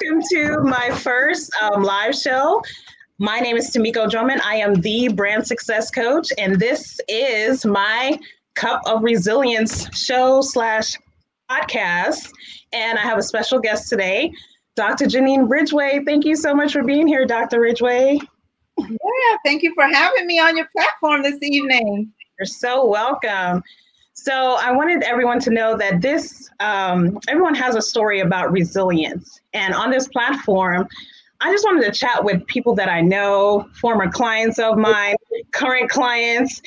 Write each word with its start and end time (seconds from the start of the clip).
welcome 0.00 0.22
to 0.30 0.58
my 0.60 0.90
first 0.90 1.50
um, 1.60 1.82
live 1.82 2.14
show. 2.14 2.62
My 3.18 3.40
name 3.40 3.56
is 3.56 3.70
Tamiko 3.70 4.08
Drummond. 4.08 4.40
I 4.42 4.56
am 4.56 4.74
the 4.74 5.08
brand 5.08 5.46
success 5.46 5.90
coach, 5.90 6.28
and 6.38 6.60
this 6.60 7.00
is 7.08 7.64
my 7.64 8.18
Cup 8.54 8.80
of 8.86 9.02
Resilience 9.02 9.88
show 9.96 10.40
slash 10.40 10.92
podcast. 11.50 12.30
And 12.72 12.98
I 12.98 13.02
have 13.02 13.18
a 13.18 13.22
special 13.22 13.58
guest 13.58 13.88
today, 13.88 14.32
Dr. 14.76 15.06
JeNeen 15.06 15.50
Ridgeway. 15.50 16.02
Thank 16.06 16.24
you 16.24 16.36
so 16.36 16.54
much 16.54 16.72
for 16.72 16.84
being 16.84 17.08
here, 17.08 17.26
Dr. 17.26 17.60
Ridgeway. 17.60 18.20
Yeah, 18.78 19.36
thank 19.44 19.62
you 19.64 19.72
for 19.74 19.84
having 19.84 20.26
me 20.26 20.38
on 20.38 20.56
your 20.56 20.68
platform 20.76 21.22
this 21.24 21.38
evening. 21.42 22.12
You're 22.38 22.46
so 22.46 22.86
welcome. 22.86 23.64
So 24.20 24.56
I 24.58 24.72
wanted 24.72 25.04
everyone 25.04 25.38
to 25.40 25.50
know 25.50 25.76
that 25.76 26.02
this, 26.02 26.50
um, 26.58 27.20
everyone 27.28 27.54
has 27.54 27.76
a 27.76 27.80
story 27.80 28.18
about 28.18 28.50
resilience. 28.50 29.40
And 29.54 29.72
on 29.72 29.92
this 29.92 30.08
platform, 30.08 30.88
I 31.40 31.52
just 31.52 31.64
wanted 31.64 31.84
to 31.84 31.96
chat 31.96 32.24
with 32.24 32.44
people 32.48 32.74
that 32.74 32.88
I 32.88 33.00
know, 33.00 33.68
former 33.80 34.10
clients 34.10 34.58
of 34.58 34.76
mine, 34.76 35.14
current 35.52 35.88
clients, 35.88 36.60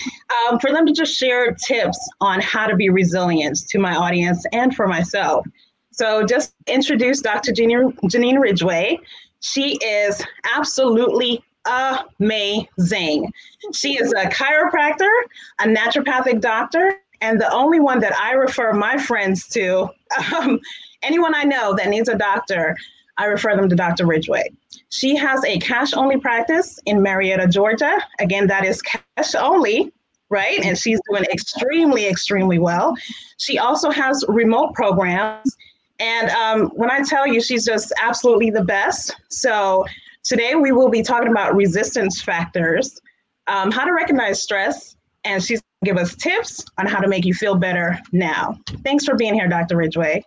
um, 0.47 0.59
for 0.59 0.71
them 0.71 0.85
to 0.85 0.93
just 0.93 1.13
share 1.13 1.53
tips 1.53 1.99
on 2.21 2.39
how 2.39 2.67
to 2.67 2.75
be 2.77 2.89
resilient 2.89 3.67
to 3.67 3.79
my 3.79 3.97
audience 3.97 4.45
and 4.53 4.73
for 4.73 4.87
myself. 4.87 5.45
So 5.91 6.25
just 6.25 6.55
introduce 6.67 7.20
Dr. 7.20 7.51
JeNeen, 7.51 8.39
Ridgeway. 8.39 8.97
She 9.41 9.77
is 9.83 10.23
absolutely 10.55 11.43
amazing. 11.65 13.33
She 13.73 13.97
is 13.97 14.13
a 14.13 14.27
chiropractor, 14.27 15.11
a 15.59 15.65
naturopathic 15.65 16.39
doctor, 16.39 16.97
and 17.21 17.39
the 17.39 17.52
only 17.53 17.80
one 17.80 17.99
that 17.99 18.13
I 18.16 18.34
refer 18.34 18.73
my 18.73 18.98
friends 18.98 19.48
to, 19.49 19.89
um, 20.35 20.59
anyone 21.03 21.35
I 21.35 21.43
know 21.43 21.75
that 21.75 21.88
needs 21.88 22.09
a 22.09 22.17
doctor, 22.17 22.75
I 23.17 23.25
refer 23.25 23.55
them 23.55 23.70
to 23.70 23.75
Dr. 23.75 24.05
Ridgeway. 24.07 24.49
She 24.89 25.16
has 25.16 25.43
a 25.45 25.59
cash 25.59 25.93
only 25.93 26.17
practice 26.17 26.79
in 26.85 27.02
Marietta, 27.02 27.48
Georgia. 27.48 27.98
Again, 28.20 28.48
that 28.48 28.65
is 28.65 28.82
cash 28.82 29.35
only, 29.35 29.91
right? 30.29 30.60
And 30.63 30.77
she's 30.77 30.99
doing 31.10 31.23
extremely, 31.26 32.07
extremely 32.07 32.57
well. 32.57 32.95
She 33.38 33.60
also 33.60 33.91
has 33.91 34.26
remote 34.27 34.73
programs. 34.73 35.55
And 35.99 36.29
um, 36.32 36.70
when 36.70 36.90
I 36.90 37.04
tell 37.04 37.27
you, 37.27 37.41
she's 37.41 37.63
just 37.63 37.93
absolutely 38.01 38.49
the 38.49 38.63
best. 38.63 39.15
So 39.29 39.85
today 40.23 40.55
we 40.55 40.71
will 40.71 40.90
be 40.90 41.04
talking 41.04 41.29
about 41.29 41.55
resistance 41.55 42.21
factors, 42.21 42.99
um, 43.45 43.71
how 43.71 43.85
to 43.85 43.93
recognize 43.93 44.41
stress, 44.41 44.95
and 45.23 45.43
she's 45.43 45.62
give 45.84 45.98
us 45.98 46.15
tips 46.15 46.63
on 46.77 46.85
how 46.85 46.99
to 46.99 47.07
make 47.07 47.26
you 47.26 47.34
feel 47.34 47.55
better 47.55 47.99
now. 48.12 48.57
Thanks 48.84 49.05
for 49.05 49.15
being 49.15 49.34
here, 49.34 49.48
Dr. 49.48 49.77
Ridgeway. 49.77 50.23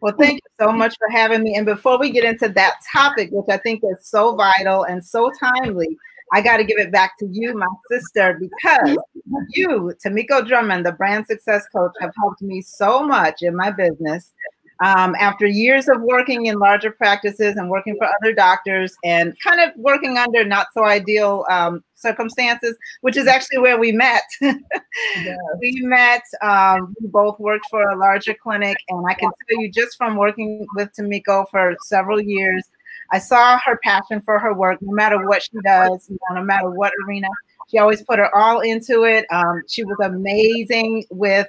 Well, 0.00 0.14
thank 0.18 0.34
you 0.34 0.66
so 0.66 0.72
much 0.72 0.96
for 0.98 1.08
having 1.08 1.42
me. 1.42 1.54
And 1.54 1.64
before 1.64 1.98
we 1.98 2.10
get 2.10 2.24
into 2.24 2.48
that 2.48 2.74
topic, 2.92 3.30
which 3.32 3.46
I 3.48 3.56
think 3.58 3.82
is 3.84 4.06
so 4.06 4.34
vital 4.34 4.84
and 4.84 5.04
so 5.04 5.30
timely, 5.40 5.96
I 6.32 6.42
got 6.42 6.56
to 6.56 6.64
give 6.64 6.78
it 6.78 6.90
back 6.90 7.16
to 7.18 7.26
you, 7.30 7.56
my 7.56 7.66
sister, 7.90 8.38
because 8.40 8.96
you, 9.50 9.94
Tamiko 10.04 10.46
Drummond, 10.46 10.84
the 10.84 10.92
brand 10.92 11.26
success 11.26 11.64
coach, 11.74 11.92
have 12.00 12.12
helped 12.18 12.42
me 12.42 12.60
so 12.60 13.06
much 13.06 13.42
in 13.42 13.54
my 13.54 13.70
business. 13.70 14.32
Um, 14.84 15.14
after 15.18 15.46
years 15.46 15.88
of 15.88 16.02
working 16.02 16.44
in 16.44 16.58
larger 16.58 16.90
practices 16.90 17.56
and 17.56 17.70
working 17.70 17.96
for 17.96 18.06
other 18.06 18.34
doctors 18.34 18.94
and 19.02 19.34
kind 19.40 19.58
of 19.58 19.70
working 19.76 20.18
under 20.18 20.44
not 20.44 20.66
so 20.74 20.84
ideal 20.84 21.46
um, 21.48 21.82
circumstances, 21.94 22.76
which 23.00 23.16
is 23.16 23.26
actually 23.26 23.60
where 23.60 23.78
we 23.78 23.92
met. 23.92 24.24
yes. 24.42 24.58
We 25.60 25.80
met, 25.84 26.22
um, 26.42 26.94
we 27.00 27.08
both 27.08 27.38
worked 27.38 27.66
for 27.70 27.82
a 27.88 27.96
larger 27.96 28.34
clinic, 28.34 28.76
and 28.90 29.06
I 29.08 29.14
can 29.14 29.30
tell 29.48 29.62
you 29.62 29.70
just 29.70 29.96
from 29.96 30.16
working 30.16 30.66
with 30.76 30.90
Tamiko 30.92 31.46
for 31.50 31.74
several 31.84 32.20
years, 32.20 32.62
I 33.10 33.18
saw 33.18 33.58
her 33.64 33.78
passion 33.82 34.20
for 34.20 34.38
her 34.38 34.52
work, 34.52 34.82
no 34.82 34.92
matter 34.92 35.26
what 35.26 35.42
she 35.42 35.58
does, 35.64 36.08
you 36.10 36.18
know, 36.28 36.40
no 36.40 36.44
matter 36.44 36.68
what 36.70 36.92
arena. 37.06 37.28
She 37.70 37.78
always 37.78 38.02
put 38.02 38.18
her 38.18 38.34
all 38.36 38.60
into 38.60 39.04
it. 39.04 39.24
Um, 39.30 39.62
she 39.68 39.84
was 39.84 39.96
amazing 40.02 41.04
with 41.10 41.48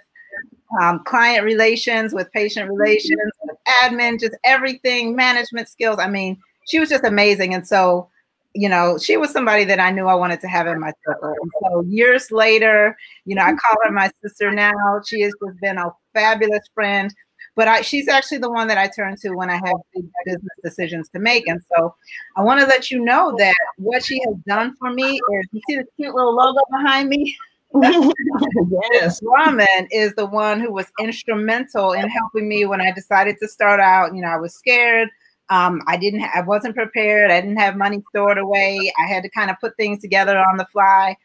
um, 0.81 1.03
client 1.03 1.43
relations, 1.43 2.13
with 2.13 2.31
patient 2.31 2.69
relations, 2.71 3.31
with 3.43 3.57
admin, 3.83 4.19
just 4.19 4.35
everything, 4.43 5.15
management 5.15 5.69
skills. 5.69 5.99
I 5.99 6.07
mean, 6.07 6.37
she 6.67 6.79
was 6.79 6.89
just 6.89 7.03
amazing. 7.03 7.53
And 7.53 7.67
so, 7.67 8.09
you 8.53 8.69
know, 8.69 8.97
she 8.97 9.17
was 9.17 9.31
somebody 9.31 9.63
that 9.65 9.79
I 9.79 9.91
knew 9.91 10.07
I 10.07 10.15
wanted 10.15 10.41
to 10.41 10.47
have 10.47 10.67
in 10.67 10.79
my 10.79 10.91
circle. 11.05 11.29
And 11.29 11.51
so 11.61 11.81
years 11.87 12.31
later, 12.31 12.97
you 13.25 13.35
know, 13.35 13.43
I 13.43 13.51
call 13.51 13.75
her 13.83 13.91
my 13.91 14.09
sister 14.23 14.51
now. 14.51 14.71
She 15.05 15.21
has 15.21 15.33
just 15.43 15.59
been 15.61 15.77
a 15.77 15.91
fabulous 16.13 16.63
friend. 16.73 17.13
But 17.55 17.69
I, 17.69 17.81
she's 17.81 18.09
actually 18.09 18.39
the 18.39 18.51
one 18.51 18.67
that 18.67 18.77
I 18.77 18.89
turn 18.89 19.15
to 19.21 19.31
when 19.31 19.49
I 19.49 19.55
have 19.55 19.75
big 19.93 20.05
business 20.25 20.57
decisions 20.61 21.07
to 21.09 21.19
make. 21.19 21.47
And 21.47 21.61
so 21.75 21.95
I 22.35 22.43
want 22.43 22.59
to 22.59 22.65
let 22.65 22.91
you 22.91 23.03
know 23.03 23.33
that 23.37 23.55
what 23.77 24.03
she 24.03 24.19
has 24.25 24.35
done 24.45 24.75
for 24.75 24.91
me 24.91 25.13
is 25.13 25.47
you 25.53 25.61
see 25.69 25.77
the 25.77 25.85
cute 25.95 26.13
little 26.13 26.35
logo 26.35 26.59
behind 26.71 27.09
me? 27.09 27.35
yes. 28.91 29.19
Woman 29.21 29.87
is 29.91 30.13
the 30.15 30.25
one 30.25 30.59
who 30.59 30.71
was 30.71 30.87
instrumental 30.99 31.93
in 31.93 32.07
helping 32.09 32.47
me 32.47 32.65
when 32.65 32.81
I 32.81 32.91
decided 32.91 33.37
to 33.41 33.47
start 33.47 33.79
out. 33.79 34.15
You 34.15 34.21
know, 34.21 34.29
I 34.29 34.37
was 34.37 34.53
scared. 34.53 35.09
Um, 35.49 35.81
I 35.87 35.97
didn't, 35.97 36.23
I 36.23 36.41
wasn't 36.41 36.75
prepared. 36.75 37.31
I 37.31 37.41
didn't 37.41 37.57
have 37.57 37.75
money 37.75 38.03
stored 38.09 38.37
away. 38.37 38.91
I 38.99 39.07
had 39.07 39.23
to 39.23 39.29
kind 39.29 39.51
of 39.51 39.59
put 39.59 39.77
things 39.77 40.01
together 40.01 40.37
on 40.37 40.57
the 40.57 40.65
fly. 40.65 41.15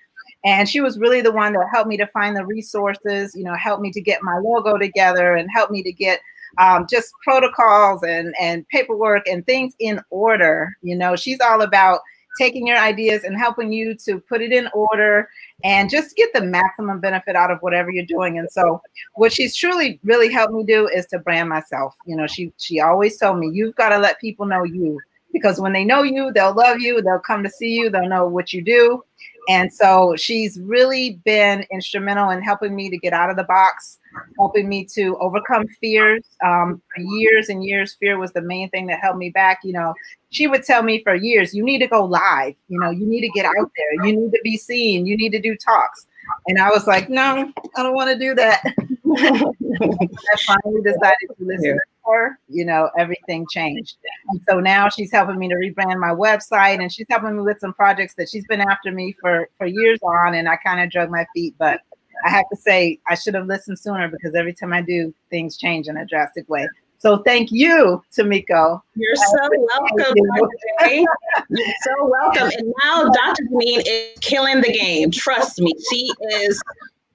And 0.44 0.68
she 0.68 0.80
was 0.80 0.98
really 0.98 1.20
the 1.20 1.32
one 1.32 1.52
that 1.52 1.68
helped 1.72 1.88
me 1.88 1.96
to 1.98 2.06
find 2.06 2.36
the 2.36 2.46
resources, 2.46 3.34
you 3.34 3.44
know, 3.44 3.54
helped 3.54 3.82
me 3.82 3.90
to 3.92 4.00
get 4.00 4.22
my 4.22 4.38
logo 4.38 4.78
together 4.78 5.34
and 5.34 5.48
helped 5.54 5.72
me 5.72 5.82
to 5.82 5.92
get 5.92 6.20
um, 6.58 6.86
just 6.88 7.12
protocols 7.22 8.02
and, 8.02 8.34
and 8.40 8.66
paperwork 8.68 9.26
and 9.28 9.44
things 9.46 9.74
in 9.78 10.00
order. 10.10 10.76
You 10.82 10.96
know, 10.96 11.16
she's 11.16 11.40
all 11.40 11.62
about 11.62 12.00
taking 12.38 12.66
your 12.66 12.78
ideas 12.78 13.24
and 13.24 13.36
helping 13.36 13.72
you 13.72 13.94
to 13.94 14.20
put 14.20 14.42
it 14.42 14.52
in 14.52 14.68
order 14.74 15.28
and 15.64 15.90
just 15.90 16.16
get 16.16 16.32
the 16.32 16.42
maximum 16.42 17.00
benefit 17.00 17.36
out 17.36 17.50
of 17.50 17.58
whatever 17.60 17.90
you're 17.90 18.04
doing. 18.06 18.38
And 18.38 18.50
so 18.50 18.80
what 19.14 19.32
she's 19.32 19.56
truly 19.56 20.00
really 20.02 20.32
helped 20.32 20.54
me 20.54 20.64
do 20.64 20.88
is 20.88 21.06
to 21.06 21.18
brand 21.18 21.48
myself. 21.48 21.94
You 22.06 22.16
know, 22.16 22.26
she 22.26 22.52
she 22.58 22.80
always 22.80 23.18
told 23.18 23.38
me, 23.38 23.50
you've 23.52 23.76
got 23.76 23.90
to 23.90 23.98
let 23.98 24.20
people 24.20 24.46
know 24.46 24.64
you 24.64 24.98
because 25.32 25.60
when 25.60 25.72
they 25.72 25.84
know 25.84 26.02
you, 26.02 26.32
they'll 26.32 26.54
love 26.54 26.80
you, 26.80 27.00
they'll 27.02 27.18
come 27.18 27.42
to 27.42 27.50
see 27.50 27.70
you, 27.70 27.90
they'll 27.90 28.08
know 28.08 28.26
what 28.26 28.52
you 28.52 28.62
do. 28.62 29.02
And 29.48 29.72
so 29.72 30.14
she's 30.16 30.60
really 30.60 31.20
been 31.24 31.64
instrumental 31.72 32.30
in 32.30 32.42
helping 32.42 32.74
me 32.74 32.90
to 32.90 32.98
get 32.98 33.12
out 33.12 33.30
of 33.30 33.36
the 33.36 33.44
box, 33.44 33.98
helping 34.38 34.68
me 34.68 34.84
to 34.94 35.16
overcome 35.18 35.66
fears. 35.80 36.24
Um, 36.44 36.80
for 36.94 37.02
years 37.02 37.48
and 37.48 37.64
years, 37.64 37.96
fear 37.98 38.18
was 38.18 38.32
the 38.32 38.42
main 38.42 38.68
thing 38.70 38.86
that 38.86 39.00
held 39.00 39.16
me 39.16 39.30
back. 39.30 39.60
You 39.64 39.72
know, 39.72 39.94
she 40.30 40.46
would 40.46 40.64
tell 40.64 40.82
me 40.82 41.02
for 41.02 41.14
years, 41.14 41.54
you 41.54 41.64
need 41.64 41.78
to 41.78 41.86
go 41.86 42.04
live. 42.04 42.54
You 42.68 42.78
know, 42.80 42.90
you 42.90 43.06
need 43.06 43.22
to 43.22 43.30
get 43.30 43.46
out 43.46 43.70
there. 43.76 44.06
You 44.06 44.16
need 44.16 44.32
to 44.32 44.40
be 44.42 44.56
seen. 44.56 45.06
You 45.06 45.16
need 45.16 45.30
to 45.30 45.40
do 45.40 45.56
talks. 45.56 46.06
And 46.46 46.58
I 46.58 46.70
was 46.70 46.86
like, 46.86 47.08
no, 47.08 47.52
I 47.76 47.82
don't 47.82 47.94
want 47.94 48.10
to 48.10 48.18
do 48.18 48.34
that. 48.34 48.62
I 49.16 50.36
finally 50.46 50.82
decided 50.82 51.28
to 51.36 51.44
listen 51.44 51.74
to 51.74 51.80
her. 52.06 52.38
You 52.48 52.64
know, 52.64 52.90
everything 52.98 53.46
changed. 53.50 53.96
And 54.28 54.40
so 54.48 54.60
now 54.60 54.88
she's 54.88 55.10
helping 55.10 55.38
me 55.38 55.48
to 55.48 55.54
rebrand 55.54 55.98
my 55.98 56.14
website 56.14 56.80
and 56.80 56.92
she's 56.92 57.06
helping 57.10 57.36
me 57.36 57.42
with 57.42 57.58
some 57.60 57.72
projects 57.72 58.14
that 58.14 58.28
she's 58.28 58.46
been 58.46 58.60
after 58.60 58.92
me 58.92 59.16
for, 59.20 59.48
for 59.58 59.66
years 59.66 59.98
on. 60.02 60.34
And 60.34 60.48
I 60.48 60.56
kind 60.56 60.80
of 60.80 60.90
drug 60.90 61.10
my 61.10 61.26
feet, 61.34 61.54
but 61.58 61.80
I 62.24 62.30
have 62.30 62.48
to 62.50 62.56
say 62.56 62.98
I 63.08 63.14
should 63.14 63.34
have 63.34 63.46
listened 63.46 63.78
sooner 63.78 64.08
because 64.08 64.34
every 64.34 64.54
time 64.54 64.72
I 64.72 64.82
do, 64.82 65.14
things 65.30 65.56
change 65.56 65.88
in 65.88 65.96
a 65.96 66.06
drastic 66.06 66.48
way. 66.48 66.68
So 66.98 67.22
thank 67.24 67.50
you, 67.50 68.02
Tamiko. 68.14 68.82
You're 68.94 69.16
so 69.16 69.48
welcome, 69.56 70.16
you. 70.16 71.06
You're 71.48 71.74
so 71.82 71.92
welcome. 72.00 72.50
And 72.58 72.74
now 72.84 73.04
Dr. 73.08 73.42
JeNeen 73.44 73.82
is 73.86 74.18
killing 74.20 74.60
the 74.60 74.70
game. 74.70 75.10
Trust 75.10 75.60
me, 75.60 75.72
she 75.90 76.10
is 76.32 76.62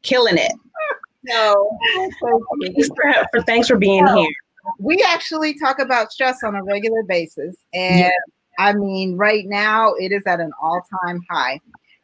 killing 0.02 0.38
it. 0.38 0.52
So 1.28 1.78
thanks 1.96 2.18
for, 2.20 2.40
for, 3.32 3.42
thanks 3.44 3.68
for 3.68 3.78
being 3.78 4.08
here. 4.08 4.30
We 4.80 5.04
actually 5.08 5.58
talk 5.60 5.78
about 5.78 6.12
stress 6.12 6.44
on 6.44 6.56
a 6.56 6.64
regular 6.64 7.04
basis. 7.04 7.56
And 7.76 8.00
yeah. 8.00 8.10
I 8.58 8.74
mean, 8.74 9.18
right 9.18 9.46
now 9.46 9.94
it 9.94 10.12
is 10.12 10.24
at 10.26 10.40
an 10.40 10.52
all-time 10.62 11.22
high. 11.30 11.60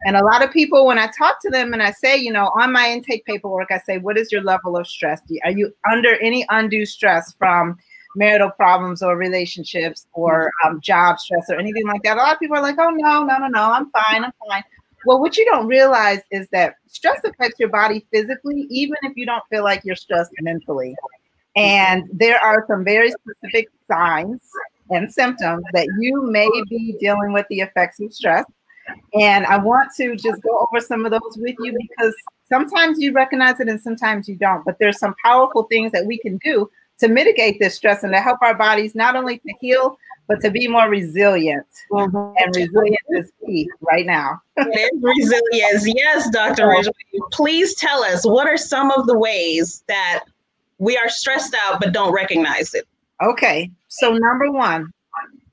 And 0.06 0.16
a 0.16 0.24
lot 0.24 0.44
of 0.44 0.52
people, 0.52 0.86
when 0.88 0.98
I 0.98 1.08
talk 1.08 1.40
to 1.42 1.50
them 1.50 1.74
and 1.74 1.84
I 1.84 1.92
say, 1.92 2.18
you 2.18 2.32
know, 2.32 2.52
on 2.60 2.72
my 2.72 2.90
intake 2.90 3.24
paperwork, 3.26 3.72
I 3.72 3.78
say, 3.80 4.00
what 4.00 4.18
is 4.18 4.32
your 4.32 4.42
level 4.42 4.76
of 4.76 4.88
stress? 4.88 5.22
Are 5.44 5.52
you 5.52 5.74
under 5.92 6.16
any 6.22 6.46
undue 6.50 6.86
stress 6.86 7.34
from 7.38 7.78
marital 8.16 8.50
problems 8.50 9.04
or 9.04 9.16
relationships 9.16 10.08
or 10.14 10.52
um, 10.66 10.82
job 10.82 11.20
stress 11.20 11.46
or 11.50 11.60
anything 11.60 11.86
like 11.86 12.02
that? 12.04 12.18
A 12.18 12.20
lot 12.20 12.34
of 12.34 12.40
people 12.40 12.58
are 12.58 12.64
like, 12.64 12.78
oh, 12.80 12.90
no, 12.90 13.24
no, 13.24 13.38
no, 13.38 13.48
no, 13.48 13.72
I'm 13.72 13.92
fine, 13.92 14.24
I'm 14.24 14.34
fine. 14.50 14.64
Well, 15.06 15.20
what 15.20 15.38
you 15.38 15.46
don't 15.46 15.68
realize 15.68 16.22
is 16.32 16.48
that 16.52 16.76
stress 16.88 17.22
affects 17.24 17.60
your 17.60 17.70
body 17.70 18.06
physically, 18.12 18.68
even 18.70 18.98
if 19.04 19.14
you 19.16 19.26
don't 19.26 19.44
feel 19.50 19.64
like 19.64 19.84
you're 19.84 19.96
stressed 19.96 20.32
mentally. 20.42 20.96
And 21.56 22.10
there 22.14 22.40
are 22.40 22.66
some 22.68 22.84
very 22.84 23.12
specific 23.12 23.70
signs 23.88 24.42
and 24.90 25.12
symptoms 25.12 25.64
that 25.74 25.88
you 26.00 26.24
may 26.24 26.50
be 26.70 26.96
dealing 27.00 27.34
with 27.34 27.46
the 27.50 27.60
effects 27.60 28.00
of 28.00 28.14
stress. 28.14 28.46
And 29.14 29.46
I 29.46 29.58
want 29.58 29.92
to 29.98 30.16
just 30.16 30.42
go 30.42 30.68
over 30.68 30.82
some 30.82 31.06
of 31.06 31.12
those 31.12 31.38
with 31.38 31.56
you 31.60 31.78
because 31.78 32.14
sometimes 32.50 33.00
you 33.00 33.12
recognize 33.14 33.60
it 33.60 33.70
and 33.70 33.80
sometimes 33.80 34.28
you 34.28 34.36
don't. 34.36 34.64
But 34.66 34.78
there's 34.80 35.00
some 35.00 35.16
powerful 35.24 35.64
things 35.64 35.92
that 35.92 36.06
we 36.06 36.18
can 36.18 36.38
do 36.38 36.70
to 37.00 37.08
mitigate 37.08 37.60
this 37.60 37.76
stress 37.76 38.04
and 38.04 38.14
to 38.14 38.20
help 38.20 38.40
our 38.42 38.56
bodies 38.56 38.96
not 38.96 39.16
only 39.16 39.40
to 39.40 39.54
heal, 39.60 39.98
but 40.28 40.40
to 40.42 40.52
be 40.52 40.68
more 40.68 40.88
resilient. 40.88 41.66
Mm-hmm. 41.92 42.34
And 42.38 42.56
resilience 42.56 43.08
is 43.10 43.32
key 43.46 43.70
right 43.82 44.06
now. 44.06 44.42
resilience. 44.56 45.86
Yes, 45.86 46.30
Dr. 46.30 46.70
Ridgeway. 46.70 46.94
Please 47.32 47.76
tell 47.76 48.04
us 48.04 48.26
what 48.26 48.48
are 48.48 48.58
some 48.58 48.92
of 48.92 49.08
the 49.08 49.18
ways 49.18 49.84
that 49.88 50.24
we 50.78 50.96
are 50.98 51.10
stressed 51.10 51.56
out 51.56 51.80
but 51.80 51.92
don't 51.92 52.14
recognize 52.14 52.74
it? 52.74 52.88
Okay. 53.22 53.70
So, 53.88 54.14
number 54.14 54.52
one, 54.52 54.92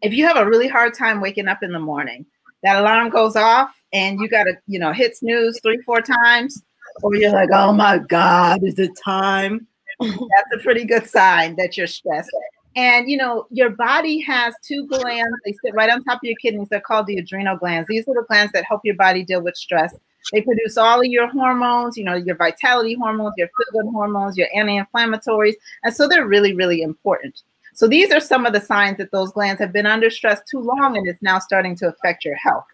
if 0.02 0.12
you 0.12 0.26
have 0.26 0.36
a 0.36 0.46
really 0.46 0.68
hard 0.68 0.94
time 0.94 1.20
waking 1.20 1.48
up 1.48 1.62
in 1.62 1.72
the 1.72 1.80
morning, 1.80 2.24
that 2.62 2.80
alarm 2.80 3.10
goes 3.10 3.36
off 3.36 3.70
and 3.92 4.20
you 4.20 4.28
got 4.28 4.44
to, 4.44 4.54
you 4.66 4.78
know, 4.78 4.92
hit 4.92 5.16
snooze 5.16 5.58
three, 5.62 5.80
four 5.82 6.00
times, 6.00 6.62
or 7.02 7.14
you're 7.14 7.32
like, 7.32 7.50
oh 7.52 7.72
my 7.72 7.98
God, 7.98 8.62
is 8.62 8.78
it 8.78 8.90
time? 9.02 9.66
That's 10.00 10.54
a 10.54 10.58
pretty 10.62 10.84
good 10.84 11.08
sign 11.08 11.56
that 11.56 11.76
you're 11.76 11.86
stressed. 11.86 12.30
And 12.76 13.10
you 13.10 13.16
know, 13.16 13.46
your 13.50 13.70
body 13.70 14.20
has 14.20 14.54
two 14.62 14.86
glands. 14.86 15.36
They 15.44 15.52
sit 15.64 15.74
right 15.74 15.90
on 15.90 16.04
top 16.04 16.18
of 16.18 16.24
your 16.24 16.36
kidneys. 16.40 16.68
They're 16.68 16.80
called 16.80 17.06
the 17.06 17.18
adrenal 17.18 17.56
glands. 17.56 17.88
These 17.88 18.06
are 18.06 18.14
the 18.14 18.24
glands 18.28 18.52
that 18.52 18.64
help 18.64 18.82
your 18.84 18.94
body 18.94 19.24
deal 19.24 19.42
with 19.42 19.56
stress. 19.56 19.94
They 20.32 20.42
produce 20.42 20.76
all 20.76 21.00
of 21.00 21.06
your 21.06 21.26
hormones, 21.28 21.96
you 21.96 22.04
know, 22.04 22.14
your 22.14 22.36
vitality 22.36 22.94
hormones, 22.94 23.34
your 23.36 23.48
feel 23.48 23.82
good 23.82 23.90
hormones, 23.90 24.36
your 24.36 24.48
anti 24.54 24.78
inflammatories. 24.78 25.54
And 25.82 25.94
so 25.94 26.06
they're 26.06 26.26
really, 26.26 26.54
really 26.54 26.82
important. 26.82 27.42
So 27.78 27.86
these 27.86 28.10
are 28.10 28.18
some 28.18 28.44
of 28.44 28.52
the 28.52 28.60
signs 28.60 28.98
that 28.98 29.12
those 29.12 29.30
glands 29.30 29.60
have 29.60 29.72
been 29.72 29.86
under 29.86 30.10
stress 30.10 30.40
too 30.50 30.58
long 30.58 30.96
and 30.96 31.06
it's 31.06 31.22
now 31.22 31.38
starting 31.38 31.76
to 31.76 31.86
affect 31.86 32.24
your 32.24 32.34
health. 32.34 32.64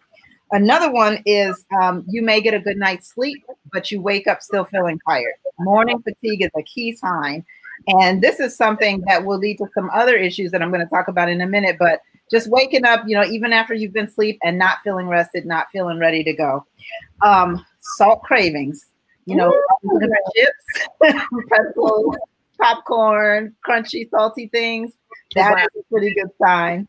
Another 0.53 0.91
one 0.91 1.23
is 1.27 1.67
um, 1.79 2.07
you 2.09 2.23
may 2.23 2.41
get 2.41 2.55
a 2.55 2.59
good 2.59 2.79
night's 2.79 3.13
sleep, 3.13 3.45
but 3.71 3.91
you 3.91 4.01
wake 4.01 4.27
up 4.27 4.41
still 4.41 4.65
feeling 4.65 4.99
tired. 5.07 5.35
Morning 5.59 6.01
fatigue 6.01 6.41
is 6.41 6.51
a 6.57 6.63
key 6.63 6.97
sign. 6.97 7.45
And 7.87 8.23
this 8.23 8.41
is 8.41 8.57
something 8.57 9.03
that 9.07 9.27
will 9.27 9.37
lead 9.37 9.59
to 9.59 9.67
some 9.75 9.91
other 9.93 10.17
issues 10.17 10.51
that 10.53 10.63
I'm 10.63 10.71
going 10.71 10.81
to 10.81 10.89
talk 10.89 11.09
about 11.09 11.29
in 11.29 11.43
a 11.43 11.47
minute. 11.47 11.77
But 11.79 12.01
just 12.31 12.49
waking 12.49 12.87
up, 12.87 13.05
you 13.07 13.15
know, 13.15 13.27
even 13.27 13.53
after 13.53 13.75
you've 13.75 13.93
been 13.93 14.07
asleep 14.07 14.39
and 14.43 14.59
not 14.59 14.79
feeling 14.85 15.09
rested, 15.09 15.45
not 15.45 15.67
feeling 15.71 15.99
ready 15.99 16.25
to 16.25 16.33
go. 16.33 16.65
Um, 17.21 17.63
salt 17.99 18.23
cravings, 18.23 18.87
you 19.27 19.37
know, 19.37 19.53
chips, 20.35 20.89
pretzels, 21.49 22.17
popcorn, 22.61 23.55
crunchy, 23.67 24.09
salty 24.11 24.49
things. 24.49 24.93
That 25.35 25.59
is 25.59 25.83
a 25.83 25.85
pretty 25.91 26.15
good 26.15 26.31
sign. 26.41 26.89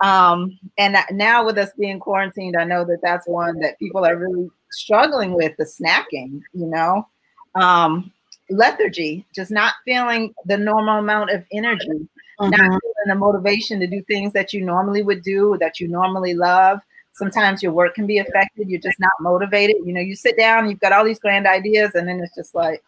Um, 0.00 0.58
and 0.78 0.96
now 1.12 1.44
with 1.44 1.58
us 1.58 1.70
being 1.78 2.00
quarantined, 2.00 2.56
I 2.56 2.64
know 2.64 2.84
that 2.84 3.00
that's 3.02 3.26
one 3.26 3.58
that 3.60 3.78
people 3.78 4.04
are 4.04 4.16
really 4.16 4.50
struggling 4.70 5.32
with 5.32 5.56
the 5.58 5.64
snacking, 5.64 6.40
you 6.52 6.66
know. 6.66 7.06
Um, 7.54 8.12
lethargy, 8.50 9.26
just 9.34 9.50
not 9.50 9.74
feeling 9.84 10.34
the 10.46 10.56
normal 10.56 10.98
amount 10.98 11.30
of 11.30 11.44
energy, 11.52 11.86
mm-hmm. 11.88 12.50
not 12.50 12.58
feeling 12.58 13.06
the 13.06 13.14
motivation 13.14 13.78
to 13.80 13.86
do 13.86 14.02
things 14.02 14.32
that 14.32 14.52
you 14.52 14.64
normally 14.64 15.02
would 15.02 15.22
do, 15.22 15.56
that 15.60 15.78
you 15.78 15.88
normally 15.88 16.34
love. 16.34 16.80
Sometimes 17.12 17.62
your 17.62 17.72
work 17.72 17.94
can 17.94 18.06
be 18.06 18.18
affected. 18.18 18.68
You're 18.68 18.80
just 18.80 18.98
not 18.98 19.12
motivated. 19.20 19.76
You 19.84 19.92
know, 19.92 20.00
you 20.00 20.16
sit 20.16 20.36
down, 20.36 20.68
you've 20.68 20.80
got 20.80 20.92
all 20.92 21.04
these 21.04 21.18
grand 21.18 21.46
ideas, 21.46 21.94
and 21.94 22.08
then 22.08 22.20
it's 22.20 22.34
just 22.34 22.54
like, 22.54 22.82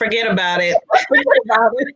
forget 0.00 0.30
about 0.30 0.60
it. 0.60 0.76
forget 1.08 1.24
about 1.44 1.72
it. 1.76 1.94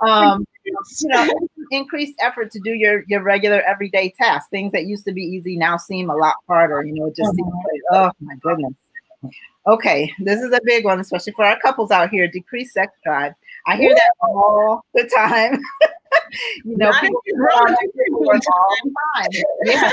um, 0.00 0.46
you 0.64 1.08
know, 1.08 1.28
increased 1.70 2.14
effort 2.20 2.50
to 2.52 2.60
do 2.60 2.72
your 2.72 3.04
your 3.08 3.22
regular 3.22 3.60
everyday 3.62 4.14
tasks. 4.18 4.48
Things 4.50 4.72
that 4.72 4.84
used 4.84 5.04
to 5.06 5.12
be 5.12 5.22
easy 5.22 5.56
now 5.56 5.76
seem 5.76 6.10
a 6.10 6.16
lot 6.16 6.36
harder. 6.46 6.84
You 6.84 6.94
know, 6.94 7.06
it 7.06 7.16
just 7.16 7.30
mm-hmm. 7.30 7.36
seems 7.36 7.52
like, 7.72 7.82
oh 7.92 8.10
my 8.20 8.34
goodness. 8.36 8.74
Okay, 9.66 10.12
this 10.18 10.40
is 10.40 10.52
a 10.52 10.60
big 10.64 10.84
one, 10.84 10.98
especially 10.98 11.32
for 11.34 11.44
our 11.44 11.58
couples 11.60 11.92
out 11.92 12.10
here. 12.10 12.26
Decreased 12.26 12.74
sex 12.74 12.92
drive. 13.04 13.34
I 13.66 13.76
hear 13.76 13.94
that 13.94 14.12
all 14.20 14.84
the 14.94 15.08
time. 15.14 15.60
you 16.64 16.76
know, 16.76 16.90
people 17.00 17.22
all 17.54 17.66
the 17.66 18.42
time. 19.14 19.42
Yeah. 19.64 19.90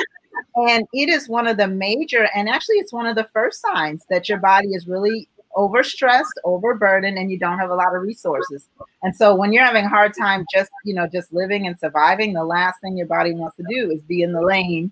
And 0.56 0.88
it 0.94 1.10
is 1.10 1.28
one 1.30 1.48
of 1.48 1.58
the 1.58 1.68
major, 1.68 2.28
and 2.34 2.50
actually, 2.50 2.78
it's 2.78 2.94
one 2.94 3.06
of 3.06 3.16
the 3.16 3.28
first 3.34 3.62
signs 3.62 4.06
that 4.10 4.30
your 4.30 4.40
body 4.40 4.70
is 4.70 4.88
really 4.88 5.28
overstressed, 5.60 6.38
overburdened, 6.46 7.18
and 7.18 7.30
you 7.30 7.38
don't 7.38 7.60
have 7.60 7.70
a 7.70 7.76
lot 7.76 7.94
of 7.94 8.02
resources. 8.02 8.68
And 9.04 9.14
so, 9.14 9.36
when 9.36 9.52
you're 9.52 9.66
having 9.66 9.86
a 9.86 9.90
hard 9.90 10.14
time 10.18 10.46
just, 10.54 10.72
you 10.86 10.94
know, 10.94 11.08
just 11.08 11.34
living 11.34 11.68
and 11.68 11.78
surviving, 11.78 12.34
the 12.34 12.46
last 12.46 12.80
thing 12.82 12.98
your 12.98 13.08
body 13.08 13.34
wants 13.34 13.58
to 13.58 13.64
do 13.70 13.92
is 13.92 14.02
be 14.02 14.22
in 14.22 14.32
the 14.32 14.42
lane 14.42 14.92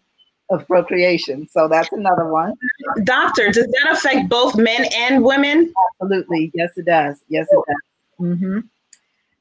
of 0.49 0.65
procreation. 0.67 1.47
So 1.49 1.67
that's 1.67 1.91
another 1.91 2.27
one. 2.27 2.53
Doctor, 3.03 3.51
does 3.51 3.67
that 3.67 3.91
affect 3.91 4.29
both 4.29 4.55
men 4.55 4.85
and 4.95 5.23
women? 5.23 5.73
Absolutely. 6.01 6.51
Yes, 6.53 6.77
it 6.77 6.85
does. 6.85 7.19
Yes, 7.29 7.47
it 7.51 7.63
does. 7.67 8.27
Mm-hmm. 8.27 8.59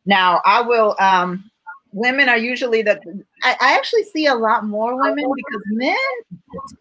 Now, 0.04 0.40
I 0.44 0.62
will. 0.62 0.96
Um, 0.98 1.50
women 1.92 2.28
are 2.28 2.38
usually 2.38 2.82
the. 2.82 3.00
I, 3.42 3.56
I 3.60 3.76
actually 3.76 4.04
see 4.04 4.26
a 4.26 4.34
lot 4.34 4.64
more 4.64 4.96
women 4.96 5.24
because 5.34 5.62
men 5.66 5.96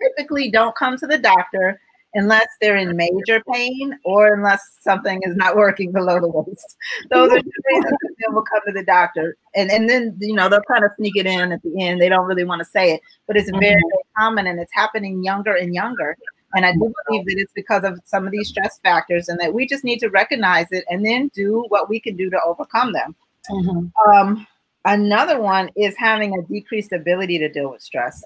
typically 0.02 0.52
don't 0.52 0.76
come 0.76 0.98
to 0.98 1.08
the 1.08 1.18
doctor 1.18 1.80
unless 2.16 2.48
they're 2.60 2.78
in 2.78 2.96
major 2.96 3.44
pain 3.54 3.98
or 4.04 4.34
unless 4.34 4.62
something 4.82 5.20
is 5.24 5.36
not 5.36 5.56
working 5.56 5.92
below 5.92 6.20
the 6.20 6.28
waist. 6.28 6.78
Those 7.12 7.32
are 7.32 7.42
the 7.42 7.52
reasons 7.70 7.92
that 8.02 8.16
they 8.20 8.34
will 8.34 8.44
come 8.44 8.62
to 8.66 8.72
the 8.74 8.84
doctor. 8.84 9.38
And, 9.54 9.70
and 9.70 9.90
then, 9.90 10.18
you 10.20 10.34
know, 10.34 10.50
they'll 10.50 10.62
kind 10.62 10.84
of 10.84 10.92
sneak 10.98 11.16
it 11.16 11.26
in 11.26 11.52
at 11.52 11.62
the 11.62 11.84
end. 11.84 12.02
They 12.02 12.10
don't 12.10 12.26
really 12.26 12.46
want 12.46 12.60
to 12.60 12.66
say 12.66 12.94
it, 12.94 13.02
but 13.28 13.38
it's 13.38 13.50
very, 13.52 13.66
mm-hmm. 13.66 13.70
very 13.70 14.04
common 14.18 14.48
and 14.48 14.60
it's 14.60 14.74
happening 14.74 15.24
younger 15.24 15.54
and 15.56 15.74
younger. 15.74 16.18
And 16.54 16.66
I 16.66 16.72
do 16.72 16.94
believe 17.08 17.26
that 17.26 17.36
it's 17.38 17.52
because 17.54 17.84
of 17.84 18.00
some 18.06 18.26
of 18.26 18.32
these 18.32 18.48
stress 18.48 18.80
factors 18.80 19.28
and 19.28 19.40
that 19.42 19.54
we 19.54 19.68
just 19.68 19.84
need 19.84 20.00
to 20.00 20.10
recognize 20.10 20.68
it 20.72 20.86
and 20.90 21.06
then 21.06 21.30
do 21.36 21.66
what 21.68 21.90
we 21.90 22.00
can 22.00 22.16
do 22.16 22.30
to 22.30 22.40
overcome 22.46 22.94
them. 22.94 23.14
Mm-hmm. 23.52 24.10
Um, 24.10 24.48
another 24.86 25.42
one 25.42 25.70
is 25.76 25.96
having 25.98 26.34
a 26.38 26.42
decreased 26.44 26.94
ability 26.94 27.40
to 27.40 27.50
deal 27.50 27.72
with 27.72 27.82
stress. 27.82 28.24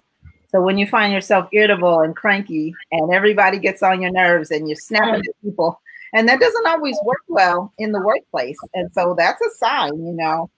So 0.51 0.62
when 0.62 0.78
you 0.78 0.88
find 0.88 1.13
yourself 1.13 1.48
irritable 1.51 2.01
and 2.01 2.16
cranky 2.16 2.74
and 2.92 3.13
everybody 3.13 3.60
gets 3.60 3.84
on 3.84 4.01
your 4.01 4.12
nerves 4.12 4.50
and 4.51 4.68
you're 4.68 4.75
snapping 4.75 5.22
at 5.22 5.42
people, 5.44 5.80
and 6.13 6.28
that 6.28 6.40
doesn't 6.40 6.68
always 6.68 6.98
work 7.04 7.22
well 7.28 7.72
in 7.78 7.92
the 7.92 8.01
workplace. 8.01 8.57
And 8.74 8.92
so 8.94 9.13
that's 9.18 9.42
a 9.42 9.50
sign, 9.57 9.94
you 9.94 10.13
know. 10.13 10.50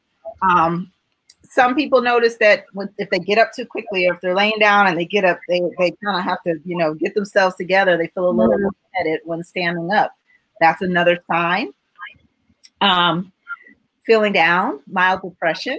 Um, 0.42 0.92
some 1.44 1.76
people 1.76 2.02
notice 2.02 2.38
that 2.38 2.66
when, 2.72 2.90
if 2.98 3.10
they 3.10 3.20
get 3.20 3.38
up 3.38 3.52
too 3.54 3.66
quickly 3.66 4.08
or 4.08 4.14
if 4.14 4.22
they're 4.22 4.36
laying 4.36 4.60
down 4.60 4.88
and 4.88 4.98
they 4.98 5.04
get 5.04 5.26
up, 5.26 5.40
they, 5.50 5.60
they 5.78 5.92
kind 6.04 6.18
of 6.18 6.24
have 6.24 6.42
to, 6.44 6.56
you 6.64 6.78
know, 6.78 6.94
get 6.94 7.14
themselves 7.14 7.56
together. 7.58 7.98
They 7.98 8.08
feel 8.08 8.30
a 8.30 8.32
little 8.32 8.58
mm-hmm. 8.58 8.70
headed 8.94 9.20
when 9.26 9.44
standing 9.44 9.92
up. 9.92 10.16
That's 10.62 10.82
another 10.82 11.20
sign. 11.30 11.74
Um, 12.80 13.34
feeling 14.06 14.32
down, 14.32 14.80
mild 14.88 15.22
depression, 15.22 15.78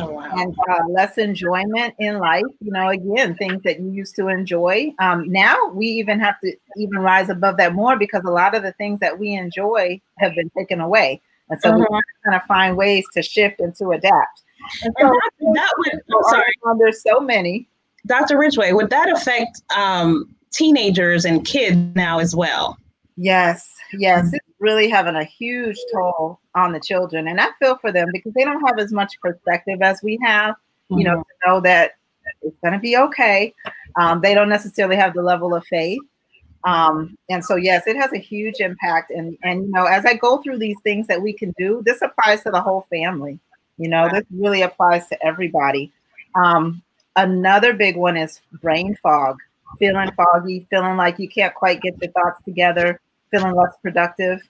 Oh, 0.00 0.10
wow. 0.10 0.30
and 0.34 0.54
uh, 0.68 0.86
less 0.88 1.18
enjoyment 1.18 1.94
in 1.98 2.18
life. 2.18 2.44
You 2.60 2.72
know, 2.72 2.88
again, 2.88 3.34
things 3.34 3.62
that 3.62 3.80
you 3.80 3.90
used 3.90 4.16
to 4.16 4.28
enjoy. 4.28 4.92
Um, 4.98 5.30
now 5.30 5.56
we 5.72 5.86
even 5.86 6.20
have 6.20 6.40
to 6.40 6.54
even 6.76 6.98
rise 6.98 7.28
above 7.28 7.56
that 7.58 7.74
more 7.74 7.96
because 7.96 8.22
a 8.24 8.30
lot 8.30 8.54
of 8.54 8.62
the 8.62 8.72
things 8.72 9.00
that 9.00 9.18
we 9.18 9.34
enjoy 9.34 10.00
have 10.18 10.34
been 10.34 10.50
taken 10.56 10.80
away, 10.80 11.20
and 11.50 11.60
so 11.60 11.70
uh-huh. 11.70 11.78
we 11.90 12.00
kind 12.24 12.36
of 12.36 12.42
find 12.46 12.76
ways 12.76 13.04
to 13.14 13.22
shift 13.22 13.60
and 13.60 13.74
to 13.76 13.90
adapt. 13.90 14.42
And 14.82 14.94
so 15.00 15.06
and 15.06 15.14
that, 15.14 15.54
that 15.54 15.72
would, 15.78 15.92
I'm 15.92 16.30
sorry, 16.30 16.52
there's 16.78 17.02
so 17.02 17.20
many. 17.20 17.68
Dr. 18.06 18.38
Ridgeway, 18.38 18.72
would 18.72 18.90
that 18.90 19.10
affect 19.10 19.62
um, 19.76 20.34
teenagers 20.52 21.24
and 21.24 21.44
kids 21.44 21.76
now 21.94 22.18
as 22.18 22.34
well? 22.34 22.78
Yes, 23.16 23.74
yes, 23.92 24.32
it's 24.32 24.45
really 24.66 24.88
having 24.88 25.14
a 25.16 25.24
huge 25.24 25.78
toll 25.94 26.40
on 26.54 26.72
the 26.72 26.80
children. 26.80 27.28
And 27.28 27.40
I 27.40 27.48
feel 27.60 27.78
for 27.78 27.92
them 27.92 28.08
because 28.12 28.34
they 28.34 28.44
don't 28.44 28.66
have 28.66 28.78
as 28.78 28.92
much 28.92 29.12
perspective 29.20 29.80
as 29.80 30.02
we 30.02 30.18
have, 30.22 30.54
mm-hmm. 30.54 30.98
you 30.98 31.04
know, 31.04 31.18
mm-hmm. 31.18 31.22
to 31.22 31.46
know 31.46 31.60
that 31.60 31.92
it's 32.42 32.58
going 32.62 32.74
to 32.74 32.80
be 32.80 32.96
okay. 32.96 33.54
Um, 34.00 34.20
they 34.20 34.34
don't 34.34 34.48
necessarily 34.48 34.96
have 34.96 35.14
the 35.14 35.22
level 35.22 35.54
of 35.54 35.64
faith. 35.66 36.00
Um, 36.64 37.16
and 37.30 37.44
so, 37.44 37.54
yes, 37.54 37.86
it 37.86 37.96
has 37.96 38.12
a 38.12 38.18
huge 38.18 38.58
impact. 38.58 39.12
And, 39.12 39.38
and, 39.44 39.66
you 39.66 39.70
know, 39.70 39.84
as 39.84 40.04
I 40.04 40.14
go 40.14 40.42
through 40.42 40.58
these 40.58 40.76
things 40.82 41.06
that 41.06 41.22
we 41.22 41.32
can 41.32 41.54
do, 41.56 41.82
this 41.86 42.02
applies 42.02 42.42
to 42.42 42.50
the 42.50 42.60
whole 42.60 42.86
family. 42.90 43.38
You 43.78 43.88
know, 43.88 44.08
this 44.12 44.24
really 44.30 44.62
applies 44.62 45.06
to 45.08 45.24
everybody. 45.24 45.92
Um, 46.34 46.82
another 47.14 47.72
big 47.72 47.96
one 47.96 48.16
is 48.16 48.40
brain 48.60 48.96
fog, 49.02 49.38
feeling 49.78 50.10
foggy, 50.12 50.66
feeling 50.70 50.96
like 50.96 51.20
you 51.20 51.28
can't 51.28 51.54
quite 51.54 51.80
get 51.82 51.94
your 52.02 52.10
thoughts 52.12 52.42
together, 52.44 53.00
feeling 53.30 53.54
less 53.54 53.74
productive. 53.82 54.40